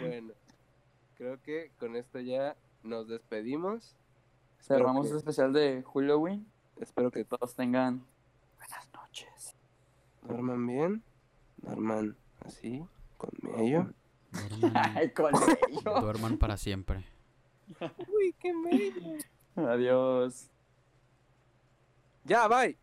[0.00, 0.34] Bueno,
[1.16, 3.96] creo que con esto ya nos despedimos.
[4.66, 6.44] Cerramos el este especial de Halloween.
[6.80, 8.04] Espero que todos tengan
[8.58, 9.54] buenas noches.
[10.22, 11.02] Duerman bien,
[11.58, 12.84] duerman así,
[13.16, 13.94] con medio.
[14.32, 15.34] Duerman, con
[15.70, 16.00] ello.
[16.00, 17.04] duerman para siempre.
[17.80, 19.18] Uy, qué bello.
[19.54, 20.50] Adiós.
[22.24, 22.76] Ya, bye.